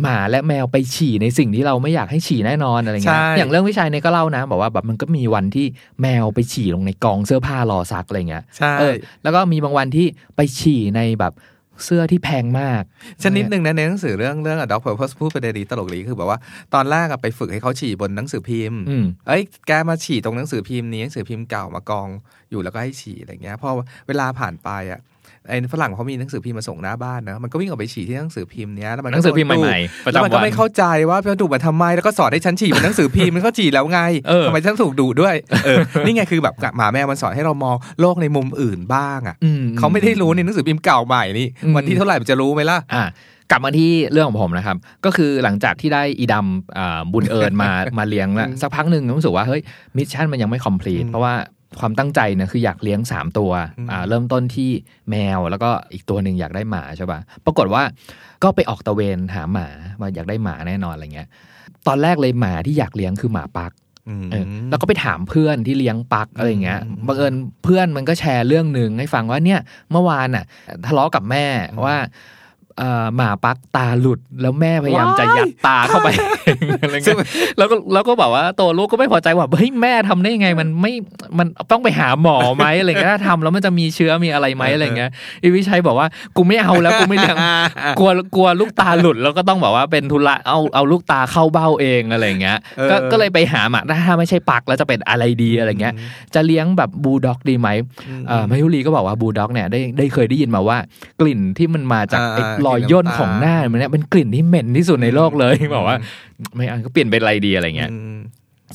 [0.01, 5.65] หมาและแมวไปฉี่ในสิ่งที่เราไม่อยากให้ฉี่แน่นอนอะไรเงี้ยใช่อย่างเรื่องวิชัยเนี่ยก็เล่านะบอกว่าแบบมันก็มีวันที่
[6.01, 11.33] แมวไปฉี่ลงในกองเสื้อผ้ารอซักอะไรเงี้ยใช่เออแล้วก็มีบางวันที่ไปฉี่ในแบบ
[11.85, 12.83] เสื้อที่แพงมาก
[13.23, 16.39] ชนิดหนึ่งนะในหนังสือเรื่องเรื่องอะด็อกเพอร์พพูดประเด็นนี้ตลกดีคือแบบว่า
[16.73, 22.09] ตอนแรกอะไปฝึกให้เขาฉี่บนหนังสือพิมพ์อืมเอ้ยแกมาฉี่ตรงหนังสือพิมพ์นี้หนังสือพิมพ์เก่ามากอง
[22.51, 23.69] อยู่แล้วก็ให้ฉี่อะไรเงี้ยพอ
[24.07, 24.99] เวลาผ่านไปอะ
[25.47, 43.03] ไอ้ฝรั่งเขามีหนังสือพิมพ์มาส่งหน้าบ้านเนอะมันก็วิ่งออกไปฉี่ที่หนังสือพิมพ์เนี้ยแล้วมันหก็นังสือพิมพ์โดนดุใหม่ๆประแล้วมันจำก็วันไม่เข้าใจว่ามันดุมาทำไมแล้วก็สอนให้ฉันฉี่บนหนังสือพิมพ์มันก็ฉี่แล้วไงเออทำไมฉันถูกดุด้วยเออนี่ไงคือแบบหมาแมวมันสอนให้เรามองโลกในมุมอื่นบ้างอะอืมเขาไม่ได้รู้ในหนังสือพิมพ์เก่าใหม่นี่อืมวันที่เท่าไหร่มันจะรู้ไหมล่ะอะ
[43.51, 49.61] กลับมาที่เรื่องของผมนะครับ ก็คือหลังจากที่ได้อีดำอ่าบุญเอิญมามาเลี้ยงแล้วอืมสักพักหนึ่งรู้สึกว่าเฮ้ย
[49.97, 51.33] mission มันยังไม่ complete อืมเพราะว่า
[51.79, 54.69] ความตั้งใจเนี่ยคืออยากเลี้ยง 3 ตัวอืมอ่าเริ่มต้นที่
[55.09, 57.83] แมวแล้วก็อีกตัวหนึ่งอยากได้หมาใช่ป่ะปรากฏว่า
[58.43, 59.67] ก็ไปออกตะเวนหาหมา
[59.99, 61.27] ว่าอยากได้หมาแน่นอนอะไรเงี้ย
[61.87, 63.71] ตอนแรกเลยหมาที่อยากเลี้ยงคือหมาปัก
[64.23, 69.59] มเออแล้วก็ไปถามเพื่อนที่เลี้ยงปักอะไรเงี้ยอืมบังเอิญเพื่อนมันก็แชร์เรื่องหนึ่งให้ฟังว่าเนี่ย
[69.91, 70.45] เมื่อวานน่ะ
[70.85, 71.45] ทะเลาะกับแม่
[71.85, 72.09] ว่าเอ่อ
[73.15, 76.07] หมาปักตาหลุดแล้วแม่พยายามจะยัดตาเข้าไป
[76.81, 80.93] อะไรซึ่งเงี้ยแล้วก็แล้วก็บอกว่าตัวลูกก็ไม่พอใจว่าเฮ้ยแม่ทำได้ยังไงมันไม่
[81.37, 85.11] มันต้องไปหาหมอไหมอะไรเงี้ยถ้าทำแล้วมันจะมีเชื้อมีอะไรไหมอะไรเงี้ย
[85.43, 87.37] อีวิชัยบอกว่ากูไม่เอาแล้วกูไม่เลี้ยง
[87.99, 92.57] กลัวกลัวลูกตาหลุดแล้วก็ต้องแบบว่าเป็นทุระเอาเอาลูกตาเข้าเบ้าเองอะไรเงี้ย
[92.89, 95.93] ก็เออก็เลยไปหาหมาถ้าไม่ใช่ปักแล้วจะเป็นอะไรดีอะไรเงี้ย
[96.35, 97.69] จะเลี้ยงแบบบูลด็อกดีไหม
[98.07, 100.77] อืมเอ่อมายุรีก็บอกว่าบูลด็อกเนี่ยได้ได้เคยได้ยินมาว่า
[101.19, 105.97] กลิ่นที่มันมาจากอ่าไอ้รอยย่นกลิ่นน้ำตาของหน้ามันเนี่ยเป็นกลิ่นที่เหม็นที่สุดในโลกเลยบอกว่า
[106.55, 108.17] ไม่เอาก็เปลี่ยนเป็นอะไรดีอะไรเงี้ยอืม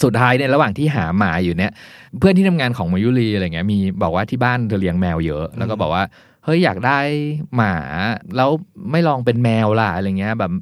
[0.02, 1.72] สุดท้ายเนี่ยระหว่างที่หาหมาอยู่เนี่ย
[2.18, 6.04] เพื่อนที่ทำงานของมายุรีอะไรเงี้ยมีบอกว่าที่บ้านเธอเลี้ยงแมวเยอะ แล้วก็บอกว่า
[6.44, 6.98] เฮ้ยอยากได้
[7.56, 7.74] หมา
[8.36, 8.50] แล้ว
[8.90, 10.52] ไม่ลองเป็นแมวล่ะอะไรเงี้ยแบบ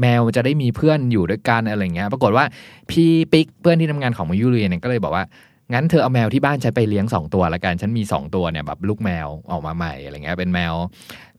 [0.00, 2.44] แมวจะได้มีเพื่อนอยู่ด้วยกันอะไรเงี้ย ปรากฏว่า
[2.90, 5.24] พี่ปิ๊กเพื่อนที่ทำงานของมายุรีเนี่ยก็เลยบอกว่า
[5.72, 10.74] งั้นเธอเอาแมวที่บ้านฉันไปเลี้ยงสองตัวละกัน ฉันมีสองตัวเนี่ยแบบลูกแมวออกมาใหม่อะไรเงี้ย เป็นแมว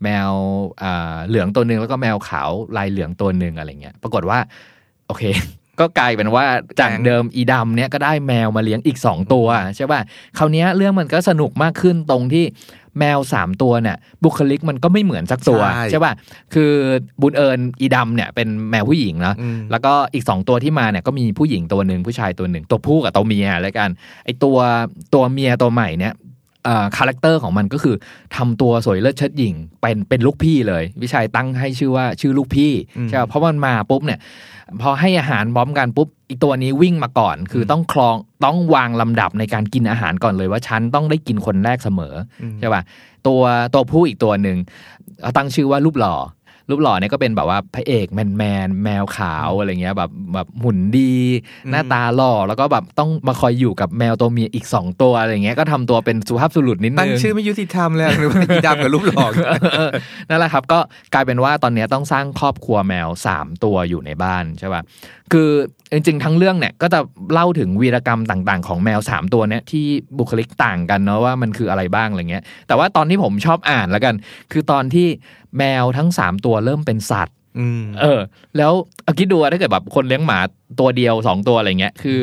[0.04, 0.30] แมว
[0.84, 4.40] อ่าเหลืองตัวหนึ่งแล้วก็แมวขาวลายเหลืองตัวหนึ่งอะไรเงี้ย ปรากฏว่า
[5.08, 5.24] โอเค
[5.80, 6.46] ก็กลายเป็นว่า
[6.80, 10.02] จากเดิมอีดำเนี่ยก็ได้แมวมาเลี้ยงอีกสองตัวใช่ป่ะ
[10.38, 12.46] คราวเนี้ยเรื่องมันก็สนุกมากขึ้นตรงที่
[13.00, 16.14] แมวสามตัวเนี่ยบุคลิกมันก็ไม่เหมือนสักตัวใช่ใช่ป่ะ
[16.54, 16.72] คือ
[17.22, 23.90] บุญเอิญอีดำเนี่ยเป็นแมวผู้หญิงเนาะอืม แล้วก็อีกสองตัวที่มาเนี่ยก็มีผู้หญิงตัวหนึ่งผู้ชายตัวหนึ่งตัวผู้กับตัวเมียแล้วกัน
[24.26, 24.58] ไอตัว
[25.14, 26.16] ตัวเมียตัวใหม่เนี่ย
[26.98, 27.96] character ของมันก็คือ
[28.36, 34.20] ทำตัวสวยเลิศเชิดหยิ่งเป็นเป็นลูกพี่เลย วิชัยตั้งให้ชื่อว่าชื่อลูกพี่อืม ใช่ป่ะเพราะมันมาปุ๊บเนี่ย
[34.82, 42.82] พอให้อาหารพร้อมกันปุ๊บอีตัวนี้วิ่งมาก่อน คือต้องคลองต้องวางลำดับในการกินอาหารก่อนเลยว่าฉันต้องได้กินคนแรกเสมออืมใช่ป่ะ
[43.28, 43.42] ตัว
[43.74, 44.58] ตัวผู้อีกตัวหนึ่ง
[45.22, 46.16] เอาตั้งชื่อว่ารูปหล่อ
[46.70, 51.14] รูปหล่อเนี่ยก็เป็นแบบว่าพระเอกแมนแมนๆแมวขาวอะไรเงี้ยแบบแบบหุ่นดี
[51.72, 59.28] หน้าตาหล่อแล้วก็แบบต้องมาคอยอยู่กับแมวตัวเมียอีกสองตัวอะไรเงี้ยก็ทำตัวเป็นสุภาพบุรุษนิดนึตั้งงชื่อไม่ยุติธรรมเลยหรือว่าอีดำกับรูปหล่อ
[59.74, 59.92] เออ
[60.30, 60.80] นั่นแหละครับ ก็
[61.14, 64.82] กลายเป็นว่าตอนนี้ต้องสร้างครอบครัวแมว 3 ตัวอยู่ในบ้านใช่ป่ะ
[65.32, 65.50] คือ
[65.92, 67.00] จริงๆทั้งเรื่องเนี่ยก็จะ
[67.34, 69.86] เล่าถึงวีรกรรมต่างๆ ของแมว 3 ตัวเนี้ยที่
[70.18, 74.16] บุคลิกต่างกันเนาะว่ามันคืออะไรบ้างอะไรเงี้ย แต่ว่าตอนที่ผมชอบอ่านแล้วกัน
[74.52, 75.08] คือตอนที่
[75.58, 78.20] แมวทั้ง 3 ตัวเริ่มเป็นสัตว์อืมเออ
[78.58, 78.74] แล้ว
[79.04, 80.40] เอาคิดดูว่าถ้าเกิดแบบคนเลี้ยงหมา
[80.80, 82.20] ตัวเดียวสองตัวอะไรเงี้ยคือ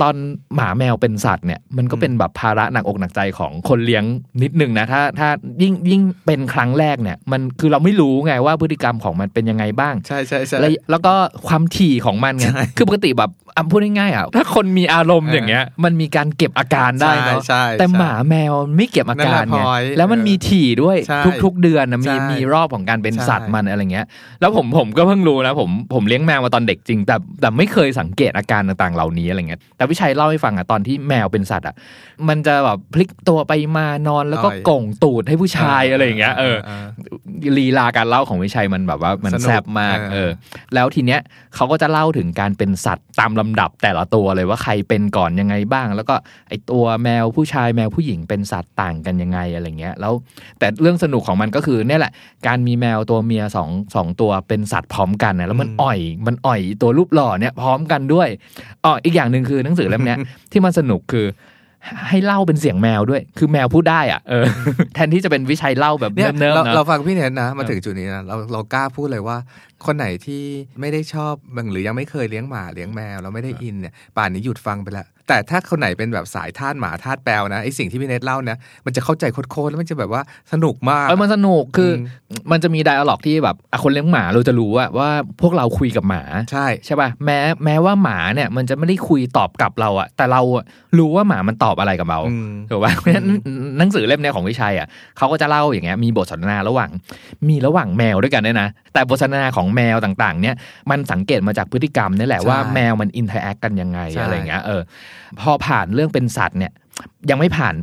[0.00, 0.14] ตอน
[0.54, 4.04] หมาแมวเป็นสัตว์เนี่ยมันก็เป็นแบบภาระหนักอกหนักใจของคนเลี้ยง
[4.42, 5.28] นิดนึงนะถ้าถ้า
[5.62, 11.14] ยิ่งยิ่งเป็นครั้งแรกเนี่ย มันคือเราไม่รู้ไงว่าพฤติกรรมของมันเป็นยังไงบ้างใช่ใช่ใช่แล้วแล้วก็
[11.46, 24.06] ความถี่ของมันไงใช่คือปกติแบบอะพูดง่ายๆอะถ้าคนมีอารมณ์เอออย่างเงี้ย มันมีการเก็บอาการได้เนาะใช่ใช่แต่ใช่หมาแมวไม่เก็บอาการนั่นแหไงละ point แล้วมันมีถี่ด้วยใช่ทุก ๆ เดือนนะมีใช่มีรอบของการเป็นใช่สัตว์มันอะไรเงี้ย
[24.40, 31.74] แล้วผมผมก็เพิ่งรู้นะผมผมเลี้ยงแมวมาตอนเด็กจริงแต่แต่ไม่เคยสังเกตอาการต่างๆ เหล่านี้อะไรเงี้ยแต่วิชัยเล่าให้ฟังอะตอนที่แมวเป็นสัตว์อะ
[32.28, 36.56] มันจะแบบพลิกตัวไปมานอนแล้วก็อ่อยก่งตูดให้ผู้ชายอะไรอย่างเงี้ยเออ
[37.58, 40.30] ลีลาการเล่าของวิชัยมันแบบว่ามันสนุกแซ่บมากเออเออ
[40.74, 41.20] แล้วทีเนี้ย
[41.54, 46.14] เขาก็จะเล่าถึงการเป็นสัตว์ตามลำดับแต่ละตัวเลยว่าใครเป็นก่อนยังไงบ้าง แล้วก็
[46.48, 50.12] ไอตัวแมวผู้ชายแมวผู้หญิงเป็นสัตว์ต่างกันยังไงอะไรเงี้ย แล้ว
[50.58, 52.12] แต่เรื่องสนุกของมันก็คือเนี่ยแหละ
[52.46, 58.28] การมีแมวตัวเมียสองสองตัวเป็นสัตว์พร้อมกันนะแล้วมันอืมอ่อยมันอ่อยตัวรูปหล่อเนี่ยพร้อมกันด้วย
[58.84, 60.18] อ๋ออีกอย่างหนึ่งคือหนังสือเล่มเนี้ย
[60.52, 61.26] ที่มันสนุกคือ
[62.08, 64.44] ให้เล่าเป็นเสียงแมวด้วย คือแมวพูดได้อะเออ
[64.94, 69.36] แทนที่จะเป็นวิชัยเล่าแบบเนี่ยเนิบเราๆนะเราฟังพี่เนทนะ มาเออถึงจุดนี้นะเราเรากล้าพูดเลยว่า
[69.86, 70.42] คนไหนที่
[70.80, 71.34] ไม่ได้ชอบ
[71.72, 81.90] หรือยังไม่เคยเลี้ยงหมาเลี้ยงแมวแล้วไม่ได้อินเนี่ยป่านนี้หยุดฟังไปแล้ว แต่ถ้าคนไหนเป็นแบบสายทาสหมาทาสแปวนะไอสิ่งที่พี่เนทเล่านะมันจะเข้าใจโคตรๆแล้วมันจะแบบว่าสนุกมากเออมันสนุกคือ
[82.30, 90.64] อมมันจะมีไดอะล็อกที่แบบอะคนเลี้ยงหมาเราจะรู้ว่าว่าพวกเราคุยกับหมาใช่ใช่ป่ะแม้แม้ว่าหมาเนี่ยมันจะไม่ได้คุยตอบกลับเราอะแต่เราอะ
[90.98, 93.26] รู้ว่าหมามันตอบอะไรกับเราอืมถูกป่ะเพราะฉะนั้น
[93.78, 94.86] หนังสือเล่มเนี้ยของวิชัยอะ
[95.18, 96.90] เขาก็จะเล่าอย่างเงี้ยมีบทสนทนาระหว่าง
[97.48, 100.54] มีระหว่างแมวด้วยกันด้วยนะแต่บทสนทนาของแมวต่างๆ เนี่ย
[100.90, 104.82] มันสังเกตมาจากพฤติกรรมนี่แหละใช่ว่าแมวมัน interact กันยังไงใช่อะไรเงี้ยเออ
[105.40, 106.72] พอผ่านเรื่องเป็นสัตว์เนี่ย
[107.30, 107.74] ยังไม่ผ่าน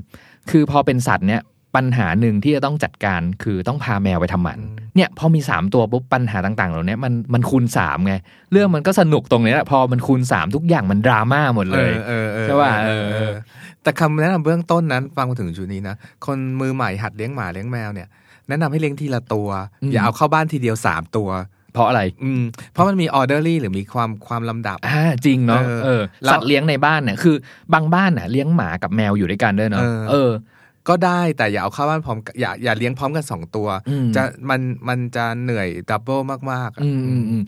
[0.51, 1.41] คือพอเป็นสัตว์เนี่ย
[1.75, 4.59] ปัญหาหนึ่งที่จะต้องจัดการคือต้องพาแมวไปทำหมัน
[4.95, 8.13] เนี่ยพอมี 3 ตัวปุ๊บปัญหาต่างๆ เหล่านี้มันมันคูณ3ไง
[8.51, 13.33] เรื่องมันก็สนุกตรงเนี้ยแหละพอมันคูณ 3 ทุกอย่างมันดราม่าหมดเลยออเออใช่ป่ะเออเออ
[13.83, 15.95] แต่คำแนะนำเบื้องต้นนั้นฟังมาถึงจุดนี้นะ
[16.25, 18.07] คนมือใหม่หัดเลี้ยงหมาเลี้ยงแมวเนี่ย
[18.47, 19.49] แนะนำให้เลี้ยงทีละตัว
[19.81, 21.29] อืมอย่าเอาเข้าบ้านทีเดียวสามตัว
[21.73, 22.41] เพราะอะไรอืม
[22.73, 27.35] เพราะมันมีออเดอรี่หรือมีความความลำดับอ่าจริงเนาะเออเออแล้วสัตว์เลี้ยงในบ้านเนี่ยคือ
[27.73, 30.31] บางบ้านน่ะเลี้ยงหมากับแมวอยู่ด้วยกันด้วยเนาะเออเออ
[30.87, 36.19] ก็ได้แต่อย่าเอาเข้าบ้านพร้อมกันอย่าอย่าเลี้ยงพร้อมกันสองตัวอืมจะมันมันจะเหนื่อย double
[36.51, 37.41] มากๆอะอืมอืมอืม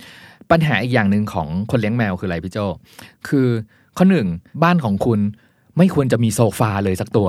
[0.52, 2.58] ปัญหาอีกอย่างหนึ่งของคนเลี้ยงแมวคืออะไรพี่โจ
[3.28, 3.48] คือ
[3.98, 4.28] ข้อหนึ่ง
[4.64, 5.20] บ้านของคุณ
[5.80, 7.28] ไม่ควรจะมีโซฟาเลยสักตัว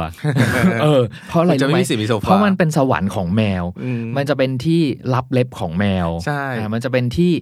[0.83, 4.83] เออ เพราะอะไรจะรู้ไหมไม่ไหมมีสิทธิ์มีโซฟาเพราะมันเป็นสวรรค์ของแมวอืมมันจะเป็นที่
[5.15, 7.33] ลับเล็บของแมวใช่อ่ามันจะเป็นที่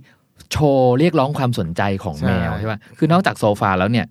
[0.53, 4.07] โชว์เรียกร้องความสนใจของแมวใช่ใช่ป่ะ คือนอกจากโซฟาแล้วเนี่ย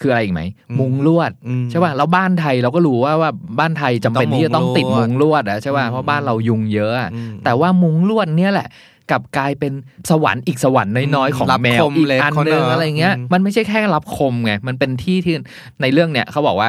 [0.00, 8.68] คืออะไรอีกไหมอืมมุงลวดอืมใช่ป่ะ แล้วบ้านไทยเราก็รู้ว่าว่าบ้านไทยจำเป็นต้องที่จะต้องติดมุมุงงลลววดดอะใช่ป่ะอืมเพราะบ้านเรายุงเยอะอะอืมแต่ว่ามุงลวดเนี่ยแหละ
[9.10, 9.72] กลับกลายเป็น
[10.10, 15.34] สวรรค์อีกสวรรค์น้อยๆของแมวอีกอันหนึ่ง ลับคมเล็บเขาเนอะอะไรเงี้ยอืมมันไม่ใช่แค่ลับคมไงมันเป็นที่ที่
[15.80, 16.68] ในเรื่องเนี้ยเขาบอกว่า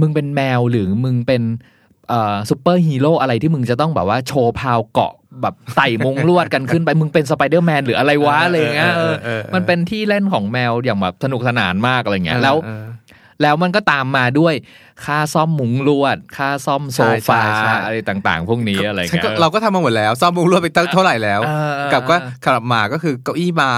[0.00, 1.42] มึงเป็นแมวหรือมึงเป็น
[2.08, 12.84] เอ่อซูเปอร์ฮีโร่อะไรที่มึงจะต้องแบบว่าโชว์ power เกาะแบบไต่มุงลวดกันขึ้นไปมึงเป็นสไปเดอร์แมนหรืออะไรวะอะไรเงี้ยเออเออมันเป็นที่เล่นของแมวอย่างแบบสนุกสนานมากอะไรเงี้ยเออแล้วเออ
[13.42, 14.54] แล้วมันก็ตามมาด้วย
[15.06, 23.76] ค่าซ่อมมุงลวด ค่าซ่อมโซฟาใช่ใช่ใช่อะไรต่างๆ พวกนี้อะไรเงี้ยฉันก็เราก็ทำมาหมดแล้ว ซ่อมมุงลวดไปตั้งเท่าไหร่แล้วเออเออกับก็กลับมาก็คือเก้าอี้ไม้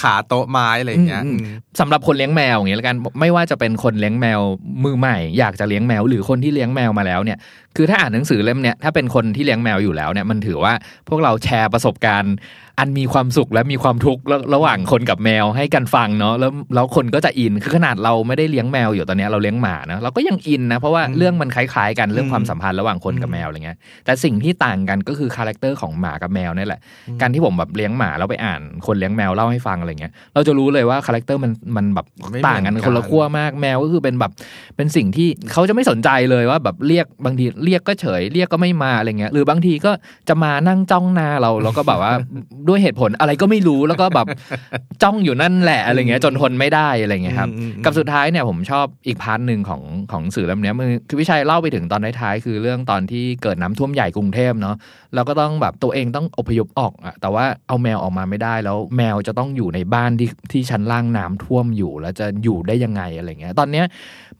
[0.00, 4.40] ขาโต๊ะไม้อะไรอย่างเงี้ยอืมอืมสำหรับคนเลี้ยงแมวอย่างเงี้ยแล้วกันไม่ว่าจะเป็นคนเลี้ยงแมว
[4.84, 7.38] มือใหม่ อยากจะเลี้ยงแมวหรือคนที่เลี้ยงแมวมาแล้วเนี่ย
[7.76, 10.72] คือถ้าอ่านหนังสือเล่มเนี้ยถ้าเป็นคนที่เลี้ยงแมวอยู่แล้วเนี่ยมันถือว่า
[11.08, 12.34] พวกเราแชร์ประสบการณ์
[12.78, 26.80] อันมีความสุขและมีความทุกข์ระระหว่างคนกับแมวให้กันฟังเนาะแล้วแล้วคนก็จะอินคือขนาดเราไม่ได้เลี้ยงแมวอยู่ตอนเนี้ยเราเลี้ยงหมานะเราก็ยังอินนะ เพราะว่าอืมเรื่องมันคล้ายๆกันเรื่องอืมความสัมพันธ์ระหว่างคนกับอืมแมวอะไรเงี้ยแต่สิ่งที่ต่างกันก็คือ character ของหมากับแมวนี่แหละ
[27.20, 34.32] การที่ผมแบบเลี้ยงหมาแล้วไปอ่านคนเลี้ยงแมวเล่าให้ฟังอะไรเงี้ยเราจะรู้เลยว่า character มันมันแบบไม่เหมือนต่างกันกันคนละขั้วมากแมวก็คือเป็นแบบ
[34.76, 39.92] เป็นสิ่งที่เขาจะไม่สนใจเลยว่าแบบเรียกบางทีเรียกก็เฉย เรียกก็ไม่มาอะไรเงี้ยหรือบางทีก็
[40.28, 42.12] จะมานั่งจ้องหน้าเราแล้วก็แบบว่า
[42.68, 44.26] ด้วยเหตุผลอะไรก็ไม่รู้แล้วก็แบบ
[45.02, 49.82] จ้องอยู่นั่นแหละอะไรเงี้ยจนทนไม่ได้อะไรเงี้ยครับอืมอืมกับสุดท้ายเนี่ยผมชอบอีก part หนึ่งของ
[50.12, 54.76] ของสื่อสือเล่มเนี้ยมันคือพี่ชัยเล่าไปถึงตอนท้ายๆคือเรื่องตอนที่เกิดน้ำท่วมใหญ่กรุงเทพเนาะ
[55.14, 63.86] เราก็ต้องแบบตัวเองต้องอพยพออกอะแต่ว่าเอาแมวออกมาไม่ได้แล้วแมวจะต้องอยู่ในบ้านที่ที่ชั้นล่างน้ำท่วมอยู่แล้วจะอยู่ได้ยังไงอะไรเงี้ย ตอนเนี้ย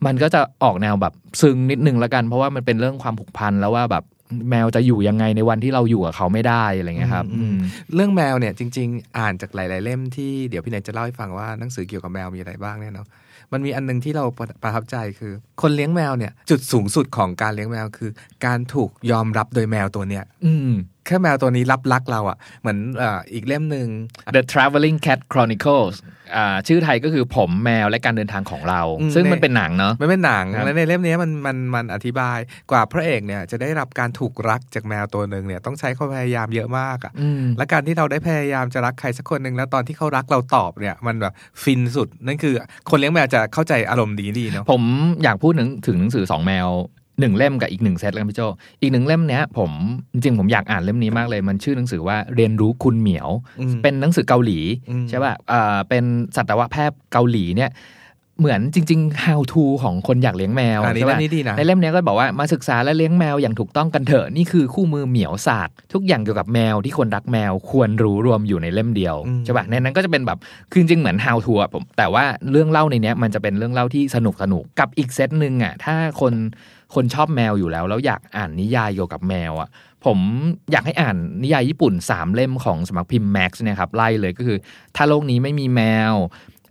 [0.05, 4.03] มันก็จะออกแนวแบบซึ้งนิดนึงละกัน เพราะว่ามันเป็นเรื่องความผูกพันแล้วว่าแบบ
[4.49, 7.57] แมวจะอยู่ยังไงในวันที่เราอยู่กับเขาไม่ได้อะไรเงี้ยครับอืมอืม
[7.95, 13.07] เรื่องแมวเนี่ยจริง ๆ อ่านจากหลาย ๆ เล่มที่เดี๋ยวพี่เนยจะเล่าให้ฟังว่าหนังสือเกี่ยวกับแมวมีอะไรบ้างเนี่ยเนาะ
[13.53, 18.11] มันมีอันหนึงที่เราประประทับใจคือ คนเลี้ยงแมวเนี่ย จุดสูงสุดของการเลี้ยงแมวคือ
[18.45, 20.73] การถูกยอมรับโดยแมวตัวเนี้ย อืม
[21.05, 23.87] แค่แมวตัวนี้รับรักเราอะ่ะ เหมือนเอ่ออีกเล่มหนึ่ง
[24.35, 25.95] The Traveling Cat Chronicles
[26.35, 32.37] อ่าชื่อไทยก็คือผมแมวและการเดินทางของเราอืมซึ่งในมันเป็นหนังเนาะมันเป็นหนังครับและในเล่มนี้มันมันมันอธิบาย
[32.71, 41.33] กว่าพระเอกเนี่ยจะได้รับการถูกรักจากแมวตัวหนึ่งเนี่ยต้องใช้ความพยายามเยอะมากอะ่ะอืมและการที่เราได้พยายามจะรักใครสักคนหนึ่งแล้วตอนที่เขารักเราตอบเนี่ยมันแบบ
[41.63, 42.53] ฟินสุดนั่นคือ
[42.89, 44.83] คนเลี้ยงแมวจะเข้าใจอารมณ์ดีดีเนาะผม
[45.23, 46.67] อยากพูดถึงถึงหนังสือสองแมว
[47.21, 48.41] หนึ่งเล่มกับอีกหนึ่งเซตแล้วกันพี่โจ
[48.81, 49.71] อีกหนึ่งเล่มเนี้ยผม
[50.13, 54.59] จริงๆผมอยากอ่านเล่มนี้มากเลยมันชื่อหนังสือว่าเรียนรู้คุณเหมียวอืมเป็นหนังสือเกาหลี
[54.89, 56.03] อืมใช่ป่ะอ่าเป็น
[56.35, 57.71] สัตวแพทย์เกาหลีเนี่ย
[58.39, 70.39] เหมือนจริง ๆ how to ของคนอยากเลี้ยงแมวอันนี้ใช่เล่ป่ะมนี้ดีนะในเล่มเนี้ยก็บอกว่ามาศึกษาและเลี้ยงแมวอย่างถูกต้องกันเถอะ นี่คือคู่มือเหมียวศาสตร์ ทุกอย่างเกี่ยวกับแมวที่คนรักแมวควรรู้รวมอยู่ในเล่มเดียวอืมใช่ป่ะในนั้นก็จะเป็นแบบ
[70.71, 76.33] คือจริงๆเหมือน how to อะผมแต่ว่าเรื่องเล่าในเนี้ยมันจะเป็นเรื่องเล่าที่สนุกสนุกกับอีกเซตหนึ่งอะถ้าคน
[76.95, 79.69] คนชอบแมวอยู่แล้ว แล้วอยากอ่านนิยายเกี่ยวกับแมวอะ
[80.05, 80.17] ผม
[80.71, 84.57] อยากให้อ่านนิยายญี่ปุ่น 3 เล่มของสำนักพิมพ์ Max เนี่ยครับไล่เลยก็คือ
[84.95, 85.81] ถ้าโลกนี้ไม่มีแม
[86.11, 86.13] ว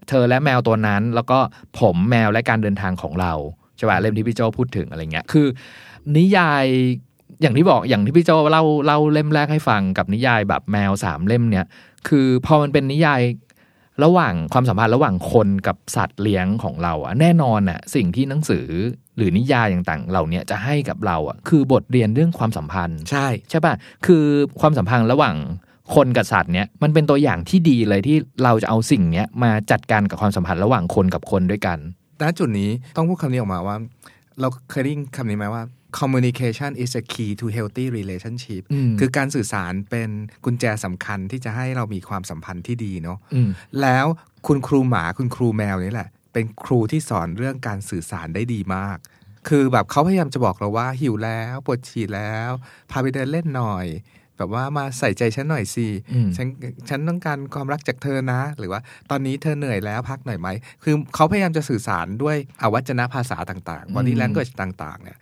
[0.09, 1.39] เธอและแมวตัวนั้น แล้วก็
[1.81, 3.33] ผมแมวและการเดินทางของเรา
[3.77, 5.47] ใช่ป่ะเล่มที่พี่โจพูดถึงอะไรเงี้ยคือ
[6.17, 6.65] นิยาย
[7.43, 11.67] อย่างที่บอกอย่างที่พี่โจเล่าเล่าเล่มแรกให้ฟังกับนิยายแบบแมวสามเล่มเนี่ย
[12.09, 13.21] คือพอมันเป็นนิยาย
[14.05, 18.67] ระหว่างความสัมพันธ์ระหว่างคนกับสัตว์เลี้ยงของเราอะแน่นอนอะสิ่งที่หนังสือ
[19.17, 23.75] หรือนิยายต่างๆเหล่าเนี้ยจะให้กับเราอะคือบทเรียนเรื่องความสัมพันธ์ ใช่ใช่ป่ะ
[24.07, 24.25] คือ
[24.61, 25.37] ความสัมพันธ์ระหว่าง
[25.95, 31.79] คนกับสัตว์เนี้ยมันเป็นตัวอย่างที่ดีเลยที่เราจะเอาสิ่งเนี้ยมาจัดการกับความสัมพันธ์ระหว่างคนกับคนด้วยกัน
[32.23, 33.77] ณจุดนี้ต้องพูดคำนี้ออกมาว่า
[34.41, 35.63] เราเคยได้ยินคำนี้ไหมว่า
[35.99, 40.11] communication is a key to healthy relationship อืมคือการสื่อสารเป็น
[40.45, 43.51] กุญแจสำคัญที่จะให้เรามีความสัมพันธ์ที่ดีเนาะอืม
[43.83, 44.07] แล้ว
[44.47, 48.99] คุณครูหมาคุณครูแมวนี่แหละ เป็นครูที่สอนเรื่องการสื่อสารได้ดีมาก
[49.49, 52.51] คือแบบเขาพยายามจะบอกเราว่าหิวแล้วปวดฉี่แล้ว
[52.91, 53.87] พาไปเดินเล่นหน่อย
[54.37, 56.47] แบบว่ามาใส่ใจฉันหน่อยสิอืมฉัน
[56.89, 58.81] ฉันต้องการความรักจากเธอนะ หรือว่า
[59.11, 60.49] ตอนนี้เธอเหนื่อยแล้วพักหน่อยไหม
[60.83, 65.19] คือเขาพยายามจะสื่อสารด้วยอวัจนภาษาต่างๆ body language ต่าง ๆ เนี่ย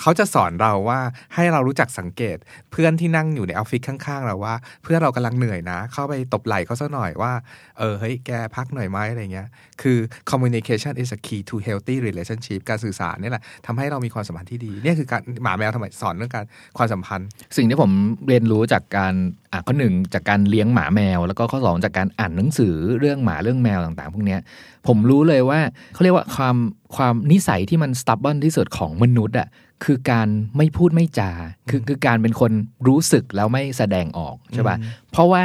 [0.00, 1.00] เขาจะสอนเราว่า
[1.34, 2.36] ให้เรารู้จักสังเกต
[2.72, 7.32] เพื่อนที่นั่งอยู่ในออฟฟิศข้างๆ เราว่า เพื่อนเรากำลังเหนื่อยนะ เข้าไปตบไหล่เขาซะหน่อยว่า
[7.78, 9.48] เออเฮ้ยแกพักหน่อยไหมอะไรเงี้ย
[9.82, 9.98] คือ
[10.30, 16.44] communication is a key to healthy relationship การสื่อสารนี่แหละทำให้เรามีความสัมพันธ์ที่ดี เนี่ยคือการหมาแมวทำไมสอนเรื่องการ
[16.78, 17.90] ความสัมพันธ์ สิ่งที่ผม
[18.28, 19.14] เรียนรู้จากการ
[19.54, 24.40] อะข้อหนึ่งจากการเลี้ยงหมาแมว แล้วก็ข้อสองจากการอ่านหนังสือเรื่องหมาเรื่องแมวต่างๆ พวกเนี้ย
[24.86, 25.60] ผมรู้เลยว่า
[25.94, 26.56] เขาเรียกว่าความ
[26.96, 29.48] ความนิสัยที่มัน stubborn ที่สุดของมนุษย์อะ
[29.84, 31.30] คือการไม่พูดไม่จา
[31.70, 32.52] คือคือการเป็นคน
[32.88, 34.76] รู้สึกแล้วไม่แสดงออกใช่ป่ะ
[35.10, 35.42] เพราะว่า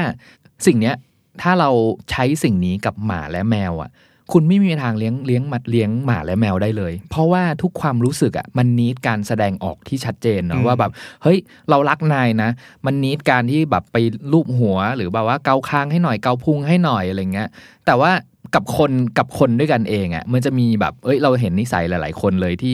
[0.66, 0.96] สิ่งเนี้ย
[1.42, 1.70] ถ้าเรา
[2.12, 3.90] ใช้สิ่งนี้กับหมาและแมวอะ
[4.32, 10.92] คุณไม่มีทางเลี้ยงเลี้ยงมัดเลี้ยงหมาและแมวได้เลย เพราะว่าทุกความรู้สึกอะมันนิดการแสดงออกที่ชัดเจนอืเนาะมว่าแบบ
[11.24, 11.38] เฮ้ย
[11.70, 12.50] เรารักนายนะ
[12.86, 13.98] มันนิดการที่แบบไป
[14.32, 17.50] ลูบหัว หรือแบบว่าเกาคางให้หน่อยเกาพุงให้หน่อยอะไรเงี้ย
[17.86, 18.12] แต่ว่า
[18.56, 22.74] กับคนกับคนด้วยกันเองอะมันจะมีแบบ เอ้ยเราเห็นนิสัยหลาย ๆ คนเลยที่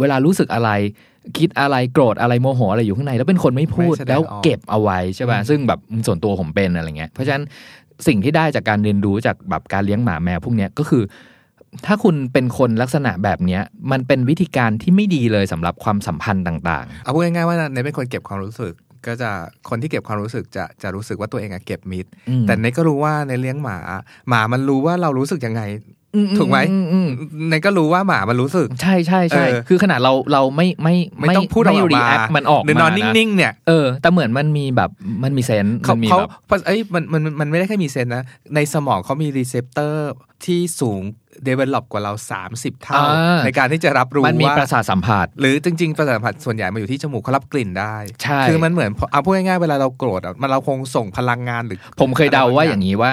[0.00, 0.70] เวลารู้สึกอะไร
[1.38, 7.44] คิดอะไรโกรธอะไรโมโหอะไรอยู่ข้างใน แล้วเป็นคนไม่พูดไม่แสดงแล้วออกเก็บเอาไว้ใช่ป่ะอืมซึ่งแบบส่วนตัวผมเป็นอะไรเงี้ยเพราะฉะนั้น
[8.06, 11.02] สิ่งที่ได้จากการเรียนรู้จากแบบการเลี้ยงหมาแมวพวกเนี้ยก็คือ
[11.86, 13.62] ถ้าคุณเป็นคนลักษณะแบบเนี้ย
[13.92, 18.74] มันเป็นวิธีการที่ไม่ดีเลยสำหรับความสัมพันธ์ต่างเอาพูดง่ายๆว่าเนยเป็นคนเก็บความรู้สึก
[19.06, 19.30] ก็จะ
[19.68, 23.76] คนที่เก็บความรู้สึกจะจะรู้สึกว่าตัวเองอะเก็บมิดๆอืมแต่เนยก็รู้ว่าในเลี้ยงหมา
[24.28, 25.62] หมามันรู้ว่าเรารู้สึกยังไง
[26.38, 27.08] ถูกไหมอือืม
[27.48, 34.90] เนยก็รู้ว่าหมามันรู้สึก ใช่ใช่ใช่เออคือขนาดเราเราไม่ไม่ไม่ต้องพูดออกมาไม่ react มันออกมาหรือนอนนิ่งๆเนี่ยเออแต่เหมือนมันมีแบบ
[35.24, 40.10] มันมี sense เขามันมีเขาแบบเพราะเอ้ยมันมันมันไม่ได้แค่มี sense นะในสมองเขามี receptor
[40.44, 41.02] ที่สูง
[41.48, 42.12] develop กว่าเรา
[42.48, 53.10] 30 เท่าอ่าในการที่จะรับรู้มันมีว่าประสาทสัมผัส หรือจริง ๆ ประสาทสัมผัสส่วนใหญ่มาอยู่ที่จมูกเขารับกลิ่นได้ ใช่ คือมันเหมือนเอาพูดง่ายๆ เวลาเราโกรธอะมันเราคงส่งพลังงานหรือ ผมเคยเดาว่าอย่างนี้ว่า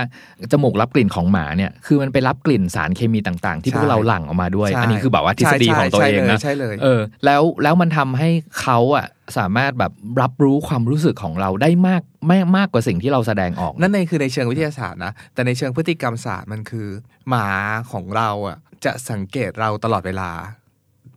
[0.51, 8.30] จมูกรับกลิ่นของหมาเนี่ย คือมันไปรับกลิ่นสารเคมีต่างๆ ที่พวกใช่เราหลั่งออกมาด้วยใช่อันนี้คือแบบว่าทฤษฎีใช่ของตัวใช่เองนะ ใช่เลย เออ แล้วแล้วมันทำให้
[8.61, 9.05] เขาอะ
[9.38, 16.88] สามารถแบบรับรู้ความรู้สึกของเราได้มากไม่มากกว่าสิ่งที่เราแสดงออก นั่นในคือในเชิงวิทยาศาสตร์นะ แต่ในเชิงพฤติกรรมศาสตร์มันคือ
[17.30, 17.47] หมา
[17.91, 20.32] ของเราอะจะสังเกตเราตลอดเวลา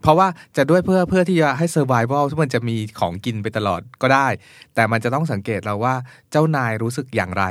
[0.02, 4.28] เพราะว่าจะด้วยเพื่อเพื่อที่จะให้ survival ที่มันจะมีของกินไปตลอดก็ได้
[4.74, 5.94] แต่มันจะต้องสังเกตเราว่า
[6.30, 7.44] เจ้านายรู้สึกอย่างไร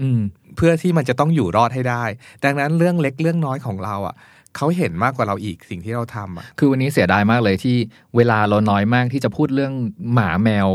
[0.00, 0.20] อืม
[0.56, 2.04] เพื่อที่มันจะต้องอยู่รอดให้ได้
[2.44, 4.14] ดังนั้นเรื่องเล็กเรื่องน้อยของเราอะ
[4.56, 7.76] เขาเห็นมากกว่าเราอีกสิ่งที่เราทำอะคือวันนี้เสียดายมากเลยที่
[8.16, 9.72] เวลาเราน้อยมากที่จะพูดเรื่อง
[10.14, 10.66] หมาแมว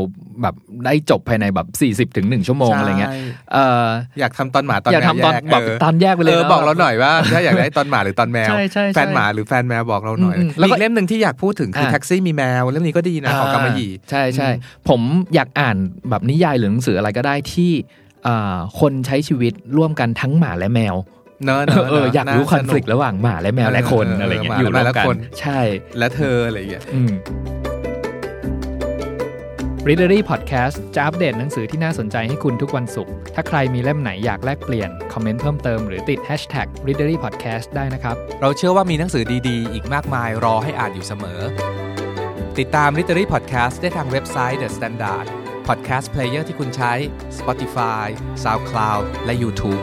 [0.42, 0.54] แบบ
[0.84, 3.12] ได้จบภายในแบบ40ถึง1ชั่วโมงใช่อะไรเงี้ย
[3.52, 3.86] เออ
[4.20, 14.48] อยากทำตอนหมาตอนอยากแมวทำตอนแยกแบบเออตอนแยกไปเลยเออนะบอกเราหน่อยว่าถ้าอยากได้ตอนหมาหรือตอนแมวใช่ใช่ใช่แฟนหมาหรือแฟนแมวบอกเราหน่อยอืมอืมแล้วก็อีกเล่มหนึ่งที่อยากพูดถึงคืออ่าแท็กซี่มีแมวเล่มนี้ก็ดีนะของกำมะหยี่ใช่ใช่
[14.88, 15.00] ผม
[15.34, 15.76] อยากอ่าน
[16.10, 17.72] แบบนิยายหรือหนังสืออะไรก็ได้ที่
[18.26, 20.96] อ่าคนใช้ชีวิตร่วมกันทั้งหมาและแมว
[21.44, 25.60] เนอะเออเอออยากรู้คอนสฟ lict ระหว่างหมาและแมวและคนเออเอออะไรเงี้ยหมาอยู่ร่วมและกันคนใช่
[25.98, 27.12] และเธออะไรอย่างเงี้ยอืม
[29.88, 41.40] Readery Podcast จะอัปเดตหนังสือที่น่าสนใจให้คุณทุกวันศุกร์ ถ้าใครมีเล่มไหนอยากแลกเปลี่ยน คอมเมนต์เพิ่มเติมหรือติด Hashtag Readery Podcast ได้นะครับ เราเชื่อว่ามีหนังสือดีๆ อีกมากมายรอให้อ่านอยู่เสมอ
[42.58, 45.26] ติดตาม Literary Podcast ได้ทางเว็บไซต์ The Standard
[45.68, 46.92] Podcast Player ที่คุณใช้
[47.38, 48.06] Spotify
[48.44, 49.82] SoundCloud และ YouTube